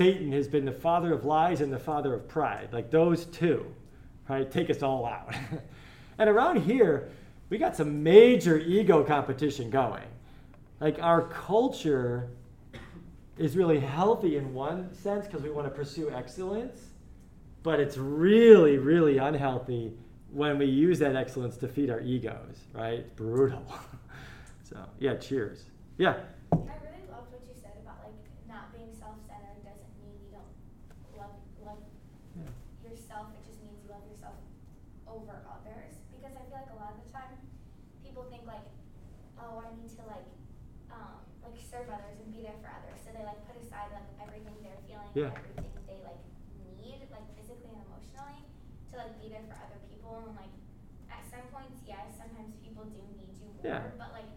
[0.00, 2.70] Satan has been the father of lies and the father of pride.
[2.72, 3.66] Like those two,
[4.30, 5.34] right, take us all out.
[6.18, 7.10] and around here,
[7.50, 10.08] we got some major ego competition going.
[10.80, 12.30] Like our culture
[13.36, 16.80] is really healthy in one sense because we want to pursue excellence,
[17.62, 19.92] but it's really, really unhealthy
[20.32, 23.04] when we use that excellence to feed our egos, right?
[23.16, 23.62] Brutal.
[24.62, 25.64] so, yeah, cheers.
[25.98, 26.14] Yeah.
[26.52, 28.16] I really loved what you said about like
[28.48, 30.48] not being self-centered doesn't mean you don't
[31.18, 31.34] love
[31.66, 31.82] love
[32.84, 33.32] yourself.
[33.34, 34.36] It just means you love yourself
[35.08, 35.98] over others.
[36.14, 37.34] Because I feel like a lot of the time,
[38.04, 38.64] people think like,
[39.40, 40.28] oh, I need to like,
[40.92, 43.02] um, like serve others and be there for others.
[43.02, 44.60] So they like put aside like everything
[45.14, 45.34] Yeah.
[45.34, 46.22] everything they like
[46.78, 48.46] need, like physically and emotionally,
[48.90, 50.30] to like be there for other people.
[50.30, 50.52] And like,
[51.10, 53.90] at some points, yes, sometimes people do need you more, Yeah.
[53.98, 54.30] but like,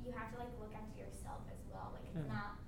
[0.00, 1.92] you have to like look after yourself as well.
[1.94, 2.34] Like, it's Yeah.
[2.34, 2.62] not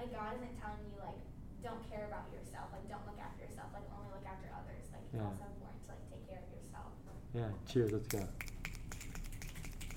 [0.00, 1.20] like God isn't telling you like
[1.62, 4.82] don't care about yourself, like don't look after yourself, like only look after others.
[4.90, 5.28] Like it's Yeah.
[5.30, 6.90] also important to like take care of yourself.
[7.36, 8.24] Yeah, cheers, let's go.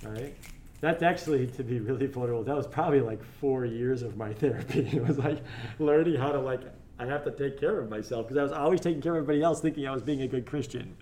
[0.06, 0.36] All right.
[0.82, 4.88] That's actually, to be really vulnerable, that was probably like four years of my therapy.
[4.94, 5.40] It was like
[5.80, 6.62] learning how to, like,
[6.98, 9.42] I have to take care of myself because I was always taking care of everybody
[9.44, 10.96] else thinking I was being a good Christian.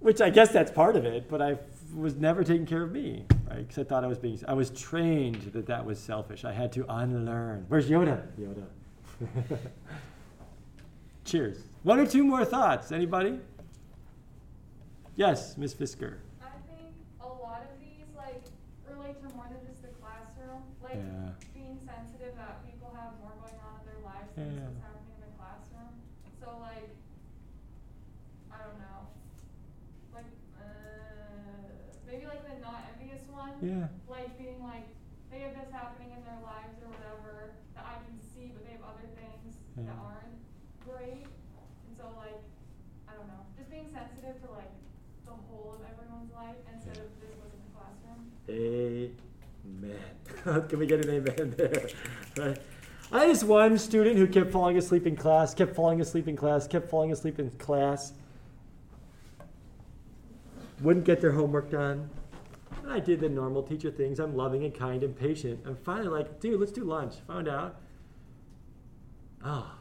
[0.00, 1.58] Which I guess that's part of it, but I
[1.94, 3.66] was never taking care of me, right?
[3.66, 6.44] Because I thought I was being, I was trained that that was selfish.
[6.44, 7.64] I had to unlearn.
[7.68, 8.22] Where's Yoda?
[8.38, 8.64] Yoda.
[11.24, 11.58] Cheers.
[11.82, 12.90] One or two more thoughts.
[12.92, 13.38] Anybody?
[15.16, 16.18] Yes, Miss Fisker.
[16.40, 18.42] I think a lot of these like
[18.88, 20.62] relate to more than just the classroom.
[20.82, 21.34] Like Yeah.
[21.54, 24.60] being sensitive that people have more going on in their lives Yeah, than yeah.
[24.62, 25.90] just what's happening in the classroom.
[26.38, 26.88] So like,
[28.54, 28.98] I don't know.
[30.14, 31.66] Like, uh,
[32.06, 33.52] maybe like the not envious one.
[33.60, 33.90] Yeah.
[34.08, 34.86] Like being like,
[35.34, 38.72] they have this happening in their lives or whatever that I can see, but they
[38.80, 39.98] have other things that Yeah.
[40.06, 40.38] aren't
[40.86, 41.26] great.
[41.26, 42.38] And so like,
[43.10, 44.72] I don't know, just being sensitive to like
[45.28, 48.20] the whole of everyone's life instead of this was in the classroom.
[48.48, 50.00] Amen.
[50.68, 51.88] Can we get an amen there?
[52.36, 52.58] Right.
[53.10, 56.36] I had this one student who kept falling asleep in class, kept falling asleep in
[56.36, 58.12] class, kept falling asleep in class.
[60.82, 62.10] Wouldn't get their homework done.
[62.82, 64.20] And I did the normal teacher things.
[64.20, 65.60] I'm loving and kind and patient.
[65.66, 67.14] I'm finally, like, dude, let's do lunch.
[67.26, 67.80] Found out.
[69.44, 69.72] Oh,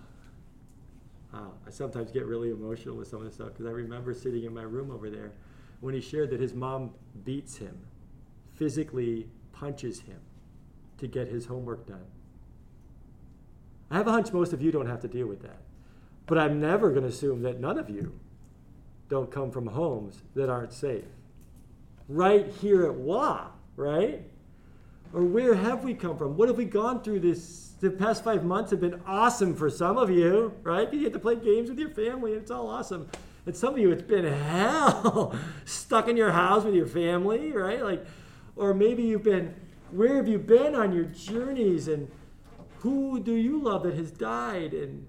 [1.31, 1.53] wow.
[1.67, 4.53] I sometimes get really emotional with some of this stuff because I remember sitting in
[4.53, 5.33] my room over there
[5.81, 6.91] when he shared that his mom
[7.23, 7.77] beats him,
[8.55, 10.21] physically punches him
[10.97, 12.05] to get his homework done.
[13.89, 15.57] I have a hunch most of you don't have to deal with that.
[16.25, 18.19] But I'm never going to assume that none of you
[19.09, 21.05] don't come from homes that aren't safe.
[22.09, 24.21] Right here at WA, right?
[25.13, 26.35] Or where have we come from?
[26.35, 27.71] What have we gone through this?
[27.79, 30.91] The past five months have been awesome for some of you, right?
[30.91, 33.07] You get to play games with your family, and it's all awesome.
[33.45, 35.33] And some of you, it's been hell.
[35.63, 37.81] Stuck in your house with your family, right?
[37.81, 38.05] Like,
[38.55, 39.55] or maybe you've been,
[39.91, 41.87] where have you been on your journeys?
[41.87, 42.09] And
[42.79, 44.73] who do you love that has died?
[44.73, 45.07] And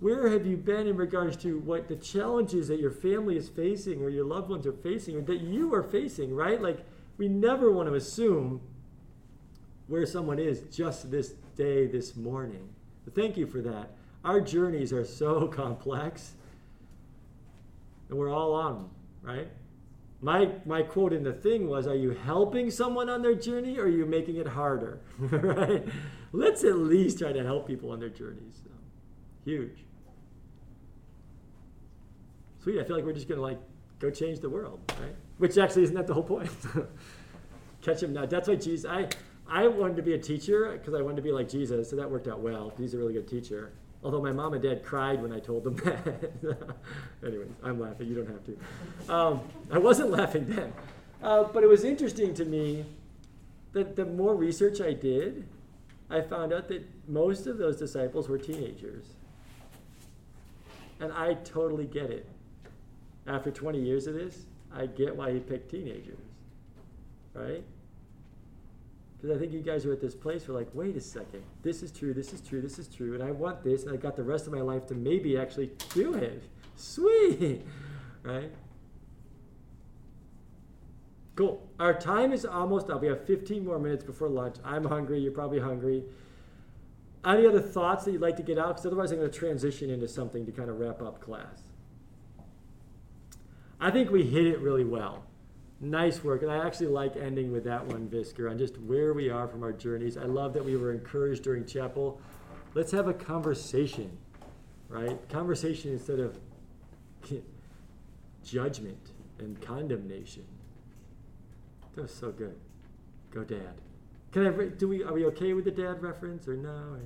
[0.00, 4.02] where have you been in regards to what the challenges that your family is facing
[4.02, 6.60] or your loved ones are facing or that you are facing, right?
[6.60, 6.84] Like,
[7.16, 8.60] we never want to assume
[9.88, 12.68] where someone is just this day, this morning.
[13.04, 13.90] But thank you for that.
[14.24, 16.34] Our journeys are so complex,
[18.08, 18.90] and we're all on them,
[19.22, 19.48] right?
[20.20, 23.84] My, my quote in the thing was Are you helping someone on their journey or
[23.84, 25.00] are you making it harder?
[25.18, 25.86] right?
[26.32, 28.54] Let's at least try to help people on their journeys.
[28.64, 28.70] So,
[29.44, 29.84] huge.
[32.62, 33.58] Sweet, I feel like we're just going to like
[34.00, 35.14] go change the world, right?
[35.38, 36.50] Which actually isn't that the whole point?
[37.82, 38.26] Catch him now.
[38.26, 39.08] That's why Jesus, I,
[39.48, 42.10] I wanted to be a teacher because I wanted to be like Jesus, so that
[42.10, 42.72] worked out well.
[42.76, 43.72] He's a really good teacher.
[44.02, 46.76] Although my mom and dad cried when I told them that.
[47.26, 48.06] Anyways, I'm laughing.
[48.06, 49.12] You don't have to.
[49.12, 49.40] Um,
[49.72, 50.72] I wasn't laughing then.
[51.22, 52.84] Uh, but it was interesting to me
[53.72, 55.46] that the more research I did,
[56.10, 59.04] I found out that most of those disciples were teenagers.
[61.00, 62.26] And I totally get it.
[63.26, 66.18] After 20 years of this, I get why he picked teenagers.
[67.34, 67.62] Right?
[69.20, 71.82] Because I think you guys are at this place where, like, wait a second, this
[71.82, 74.14] is true, this is true, this is true, and I want this, and I got
[74.14, 76.44] the rest of my life to maybe actually do it.
[76.76, 77.62] Sweet!
[78.24, 78.50] Right?
[81.36, 81.62] Cool.
[81.78, 83.00] Our time is almost up.
[83.00, 84.56] We have 15 more minutes before lunch.
[84.64, 85.20] I'm hungry.
[85.20, 86.02] You're probably hungry.
[87.24, 88.70] Any other thoughts that you'd like to get out?
[88.70, 91.62] Because otherwise, I'm going to transition into something to kind of wrap up class.
[93.80, 95.27] I think we hit it really well.
[95.80, 96.42] Nice work.
[96.42, 99.62] And I actually like ending with that one, Visker, on just where we are from
[99.62, 100.16] our journeys.
[100.16, 102.20] I love that we were encouraged during chapel.
[102.74, 104.16] Let's have a conversation,
[104.88, 105.16] right?
[105.28, 106.38] Conversation instead of
[108.44, 110.44] judgment and condemnation.
[111.94, 112.58] That was so good.
[113.30, 113.74] Go, Dad.
[114.32, 114.66] Can I?
[114.66, 115.02] Do we?
[115.04, 116.98] Are we okay with the dad reference or no?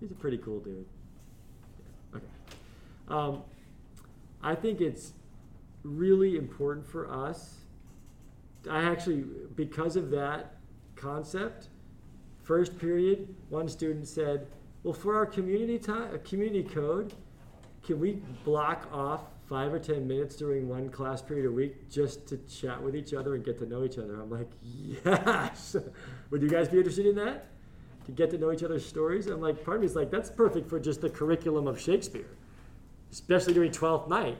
[0.00, 0.86] He's a pretty cool dude.
[2.14, 2.24] Okay.
[3.08, 3.42] Um,
[4.42, 5.12] I think it's
[5.82, 7.56] really important for us.
[8.68, 9.24] I actually,
[9.56, 10.56] because of that
[10.96, 11.68] concept,
[12.42, 14.48] first period, one student said,
[14.82, 17.14] "Well, for our community time, uh, community code,
[17.82, 22.24] can we block off five or ten minutes during one class period a week just
[22.28, 24.20] to chat with each other and get to know each other.
[24.20, 25.74] I'm like, yes.
[26.30, 27.46] Would you guys be interested in that?
[28.06, 29.26] To get to know each other's stories?
[29.26, 32.30] I'm like, part of me is like, that's perfect for just the curriculum of Shakespeare,
[33.10, 34.38] especially during Twelfth Night.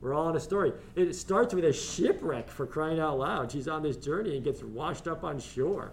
[0.00, 0.72] We're all in a story.
[0.96, 3.52] It starts with a shipwreck for crying out loud.
[3.52, 5.92] She's on this journey and gets washed up on shore.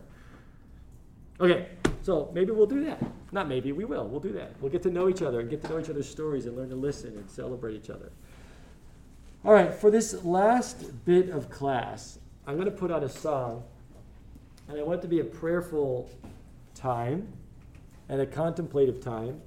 [1.39, 1.67] Okay,
[2.01, 3.03] so maybe we'll do that.
[3.31, 4.07] Not maybe, we will.
[4.07, 4.53] We'll do that.
[4.61, 6.69] We'll get to know each other and get to know each other's stories and learn
[6.69, 8.11] to listen and celebrate each other.
[9.45, 13.63] All right, for this last bit of class, I'm going to put on a song,
[14.67, 16.09] and I want it to be a prayerful
[16.73, 17.27] time
[18.09, 19.41] and a contemplative time.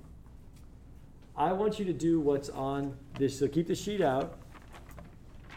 [1.37, 4.39] I want you to do what's on this, so keep the sheet out.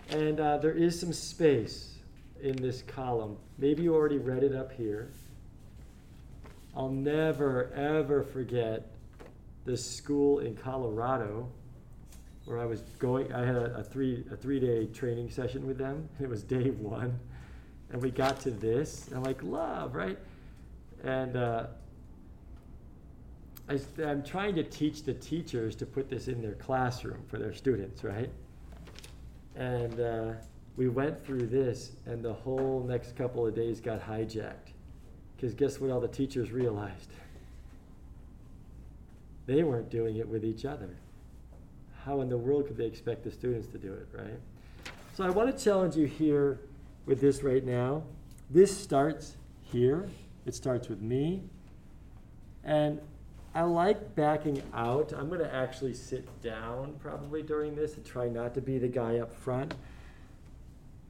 [0.09, 1.95] And uh, there is some space
[2.41, 3.37] in this column.
[3.57, 5.11] Maybe you already read it up here.
[6.75, 8.91] I'll never, ever forget
[9.65, 11.49] this school in Colorado
[12.45, 13.31] where I was going.
[13.31, 16.09] I had a, a three a three day training session with them.
[16.19, 17.17] It was day one,
[17.91, 19.07] and we got to this.
[19.07, 20.17] And I'm like, love, right?
[21.03, 21.67] And uh,
[23.69, 27.53] I, I'm trying to teach the teachers to put this in their classroom for their
[27.53, 28.29] students, right?
[29.55, 30.33] And uh,
[30.75, 34.73] we went through this, and the whole next couple of days got hijacked.
[35.35, 37.09] Because guess what all the teachers realized?
[39.45, 40.95] They weren't doing it with each other.
[42.05, 44.39] How in the world could they expect the students to do it, right?
[45.15, 46.61] So I want to challenge you here
[47.05, 48.03] with this right now.
[48.49, 50.07] This starts here,
[50.45, 51.43] it starts with me.
[52.63, 53.01] And
[53.55, 55.13] I like backing out.
[55.13, 58.87] I'm going to actually sit down probably during this and try not to be the
[58.87, 59.75] guy up front.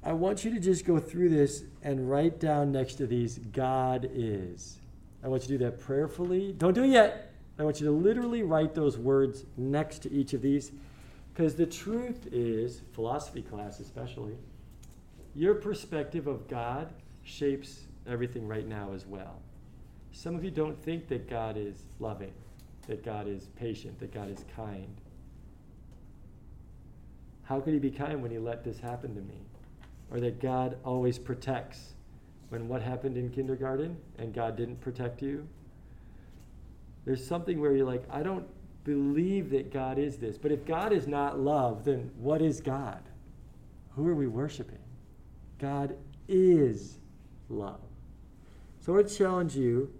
[0.04, 4.10] I want you to just go through this and write down next to these, God
[4.14, 4.78] is.
[5.24, 6.54] I want you to do that prayerfully.
[6.58, 7.32] Don't do it yet.
[7.58, 10.74] I want you to literally write those words next to each of these.
[11.34, 14.36] Because the truth is, philosophy class especially,
[15.34, 16.94] your perspective of God
[17.24, 19.43] shapes everything right now as well.
[20.14, 22.32] Some of you don't think that God is loving,
[22.88, 24.96] that God is patient, that God is kind.
[27.44, 29.42] How could He be kind when He let this happen to me?
[30.12, 31.96] Or that God always protects
[32.50, 35.48] when what happened in kindergarten and God didn't protect you?
[37.06, 38.46] There's something where you're like, I don't
[38.84, 40.38] believe that God is this.
[40.38, 43.02] But if God is not love, then what is God?
[43.96, 44.78] Who are we worshiping?
[45.60, 45.96] God
[46.28, 46.98] is
[47.50, 47.82] love.
[48.82, 49.92] So I would challenge you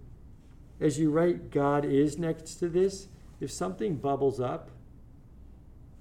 [0.80, 3.08] as you write God is next to this,
[3.40, 4.70] if something bubbles up,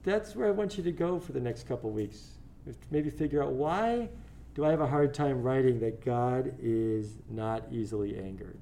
[0.03, 2.31] that's where I want you to go for the next couple weeks.
[2.91, 4.09] Maybe figure out why
[4.55, 8.59] do I have a hard time writing that God is not easily angered?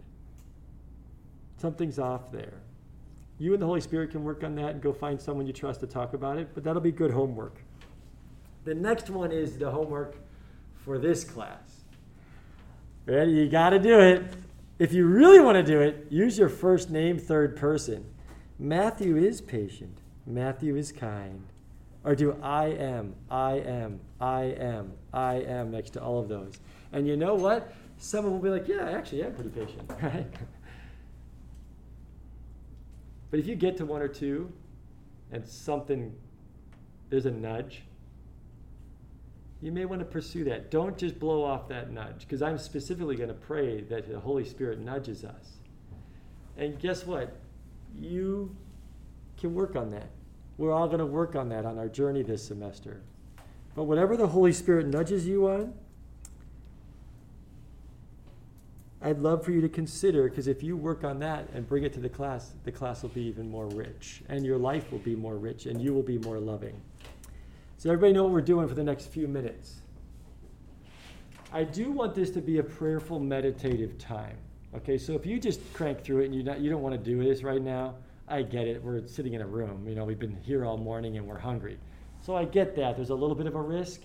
[1.58, 2.62] Something's off there.
[3.38, 5.80] You and the Holy Spirit can work on that and go find someone you trust
[5.82, 7.56] to talk about it, but that'll be good homework.
[8.64, 10.16] The next one is the homework
[10.86, 11.82] for this class.
[13.06, 13.32] Ready?
[13.32, 14.24] You got to do it.
[14.82, 18.04] If you really want to do it, use your first name, third person.
[18.58, 20.00] Matthew is patient.
[20.26, 21.44] Matthew is kind.
[22.04, 26.60] Or do I am, I am, I am, I am next to all of those.
[26.94, 27.72] And you know what?
[28.00, 30.26] Someone will be like, yeah, I actually am pretty patient, right?
[33.30, 34.52] but if you get to one or two
[35.32, 36.12] and something,
[37.12, 37.84] there's a nudge,
[39.62, 40.72] you may want to pursue that.
[40.72, 44.44] Don't just blow off that nudge, because I'm specifically going to pray that the Holy
[44.44, 45.58] Spirit nudges us.
[46.58, 47.38] And guess what?
[48.00, 48.56] You
[49.38, 50.10] can work on that.
[50.58, 53.02] We're all going to work on that on our journey this semester.
[53.76, 55.74] But whatever the Holy Spirit nudges you on,
[59.02, 61.94] I'd love for you to consider because if you work on that and bring it
[61.94, 65.16] to the class, the class will be even more rich, and your life will be
[65.16, 66.80] more rich, and you will be more loving.
[67.82, 69.82] So, everybody know what we're doing for the next few minutes.
[71.52, 74.38] I do want this to be a prayerful, meditative time.
[74.76, 77.24] Okay, so if you just crank through it and you you don't want to do
[77.24, 77.96] this right now,
[78.28, 78.84] I get it.
[78.84, 79.88] We're sitting in a room.
[79.90, 81.80] You know, we've been here all morning and we're hungry.
[82.22, 82.98] So I get that.
[82.98, 84.02] There's a little bit of a risk.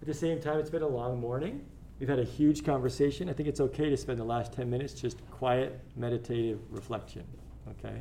[0.00, 1.64] At the same time, it's been a long morning.
[1.98, 3.28] We've had a huge conversation.
[3.28, 7.24] I think it's okay to spend the last 10 minutes just quiet, meditative reflection.
[7.68, 8.00] Okay?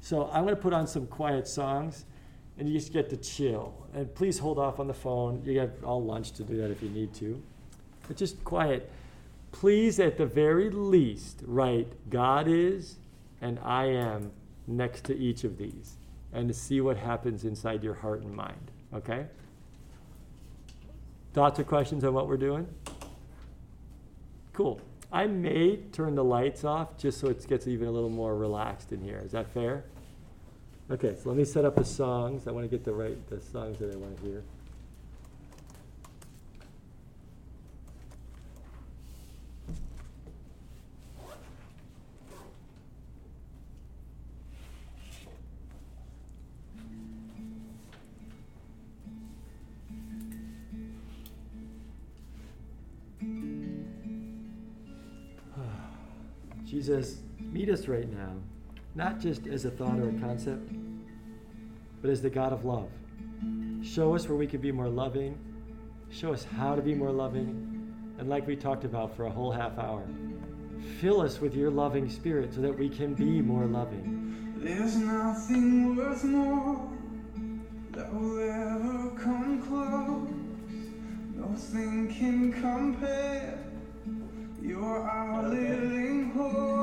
[0.00, 2.04] So I'm going to put on some quiet songs
[2.58, 3.74] and you just get to chill.
[3.94, 5.42] And please hold off on the phone.
[5.44, 7.42] You have all lunch to do that if you need to.
[8.06, 8.90] But just quiet.
[9.52, 12.96] Please, at the very least, write God is
[13.40, 14.30] and I am
[14.66, 15.96] next to each of these
[16.32, 18.70] and to see what happens inside your heart and mind.
[18.94, 19.26] Okay?
[21.34, 22.66] Thoughts or questions on what we're doing?
[24.52, 24.80] Cool.
[25.10, 28.92] I may turn the lights off just so it gets even a little more relaxed
[28.92, 29.20] in here.
[29.24, 29.84] Is that fair?
[30.92, 32.46] Okay, so let me set up the songs.
[32.46, 34.42] I want to get the right the songs that I want to hear.
[56.66, 58.31] Jesus, meet us right now,
[58.94, 60.70] not just as a thought or a concept,
[62.00, 62.90] but as the God of love.
[63.82, 65.38] Show us where we can be more loving.
[66.10, 67.68] Show us how to be more loving.
[68.18, 70.04] And like we talked about for a whole half hour,
[71.00, 74.54] fill us with your loving spirit so that we can be more loving.
[74.58, 76.88] There's nothing worth more
[77.92, 80.28] that will ever come close.
[81.34, 83.58] Nothing can compare.
[84.62, 86.81] You're our living hope.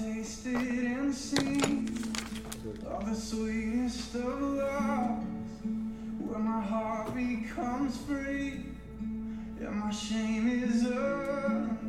[0.00, 1.88] Tasted and seen
[2.88, 5.26] all the sweetest of loves,
[6.18, 8.64] where my heart becomes free
[9.60, 11.79] and my shame is undone.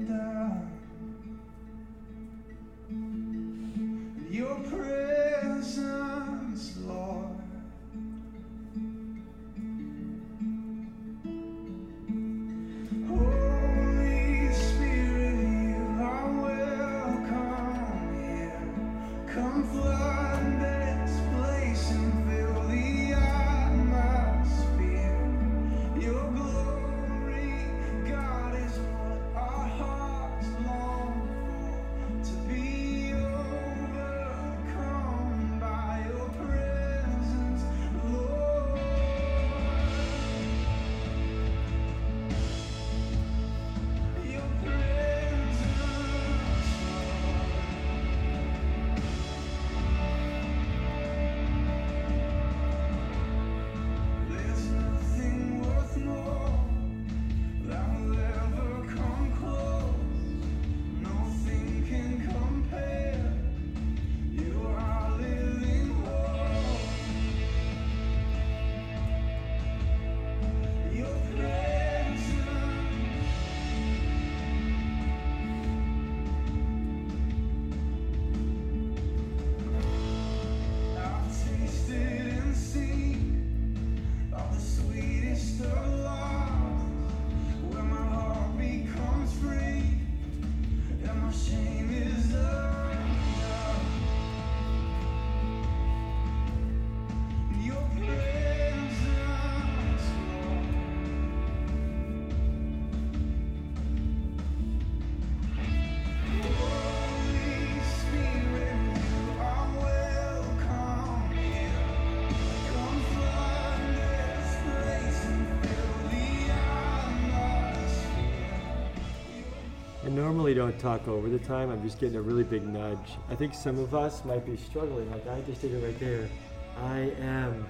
[120.54, 121.70] Normally don't talk over the time.
[121.70, 123.18] I'm just getting a really big nudge.
[123.30, 125.10] I think some of us might be struggling.
[125.12, 126.30] Like I just did it right there.
[126.78, 127.66] I am.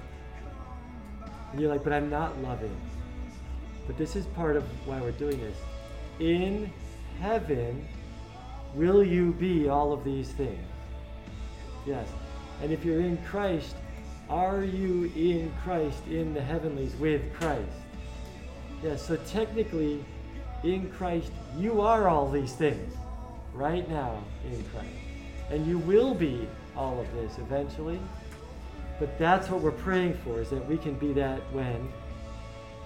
[1.51, 2.75] And you're like, but I'm not loving.
[3.87, 5.57] But this is part of why we're doing this.
[6.19, 6.71] In
[7.19, 7.87] heaven,
[8.73, 10.59] will you be all of these things?
[11.85, 12.07] Yes.
[12.61, 13.75] And if you're in Christ,
[14.29, 17.67] are you in Christ in the heavenlies with Christ?
[18.83, 20.03] Yes, so technically,
[20.63, 22.95] in Christ, you are all these things
[23.53, 24.87] right now in Christ.
[25.49, 27.99] And you will be all of this eventually.
[28.99, 31.91] But that's what we're praying for, is that we can be that when,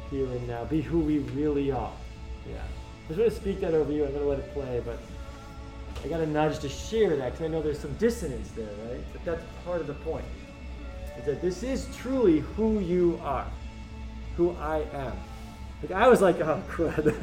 [0.09, 1.93] here and now, be who we really are.
[2.47, 2.55] Yeah.
[2.55, 4.05] I just want to speak that over you.
[4.05, 4.97] I'm going to let it play, but
[6.03, 9.03] I got a nudge to share that because I know there's some dissonance there, right?
[9.11, 10.25] But that's part of the point.
[11.17, 13.47] Is that this is truly who you are,
[14.37, 15.13] who I am.
[15.81, 17.15] Like I was like, oh crud,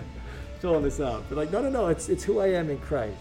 [0.62, 1.24] filling this out.
[1.28, 3.18] But like, no, no, no, it's it's who I am in Christ.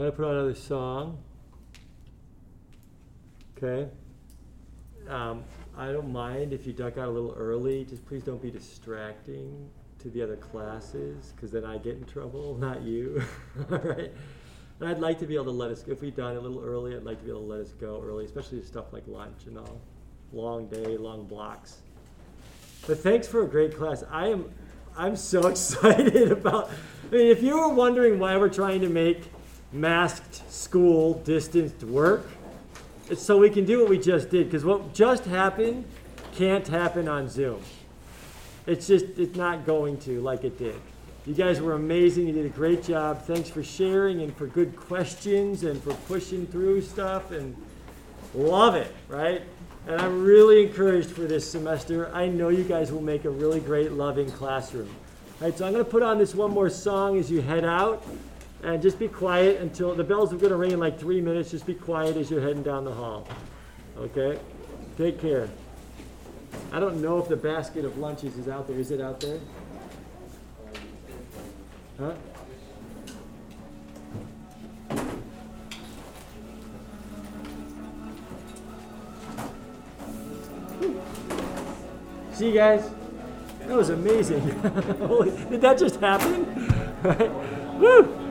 [0.00, 1.18] I'm gonna put on another song.
[3.54, 3.86] Okay.
[5.06, 5.44] Um,
[5.76, 7.84] I don't mind if you duck out a little early.
[7.84, 9.68] Just please don't be distracting
[9.98, 13.22] to the other classes, because then I get in trouble, not you.
[13.70, 14.10] All right.
[14.80, 15.92] And I'd like to be able to let us, go.
[15.92, 18.02] if we done a little early, I'd like to be able to let us go
[18.02, 19.82] early, especially stuff like lunch and all.
[20.32, 21.82] Long day, long blocks.
[22.86, 24.02] But thanks for a great class.
[24.10, 24.50] I am,
[24.96, 26.70] I'm so excited about.
[27.12, 29.24] I mean, if you were wondering why we're trying to make
[29.72, 32.26] masked school distanced work,
[33.08, 34.46] it's so we can do what we just did.
[34.46, 35.84] Because what just happened
[36.34, 37.60] can't happen on Zoom.
[38.66, 40.80] It's just, it's not going to like it did.
[41.26, 42.26] You guys were amazing.
[42.28, 43.22] You did a great job.
[43.22, 47.56] Thanks for sharing and for good questions and for pushing through stuff and
[48.34, 49.42] love it, right?
[49.86, 52.10] And I'm really encouraged for this semester.
[52.14, 54.88] I know you guys will make a really great, loving classroom.
[55.40, 57.64] All right, so I'm going to put on this one more song as you head
[57.64, 58.04] out.
[58.62, 61.50] And just be quiet until the bells are going to ring in like three minutes.
[61.50, 63.26] Just be quiet as you're heading down the hall.
[63.96, 64.38] Okay?
[64.98, 65.48] Take care.
[66.72, 68.78] I don't know if the basket of lunches is out there.
[68.78, 69.40] Is it out there?
[71.98, 72.14] Huh?
[82.32, 82.90] See you guys.
[83.66, 84.40] That was amazing.
[84.98, 86.66] Holy, did that just happen?
[87.02, 87.30] Right?
[87.78, 88.29] Woo!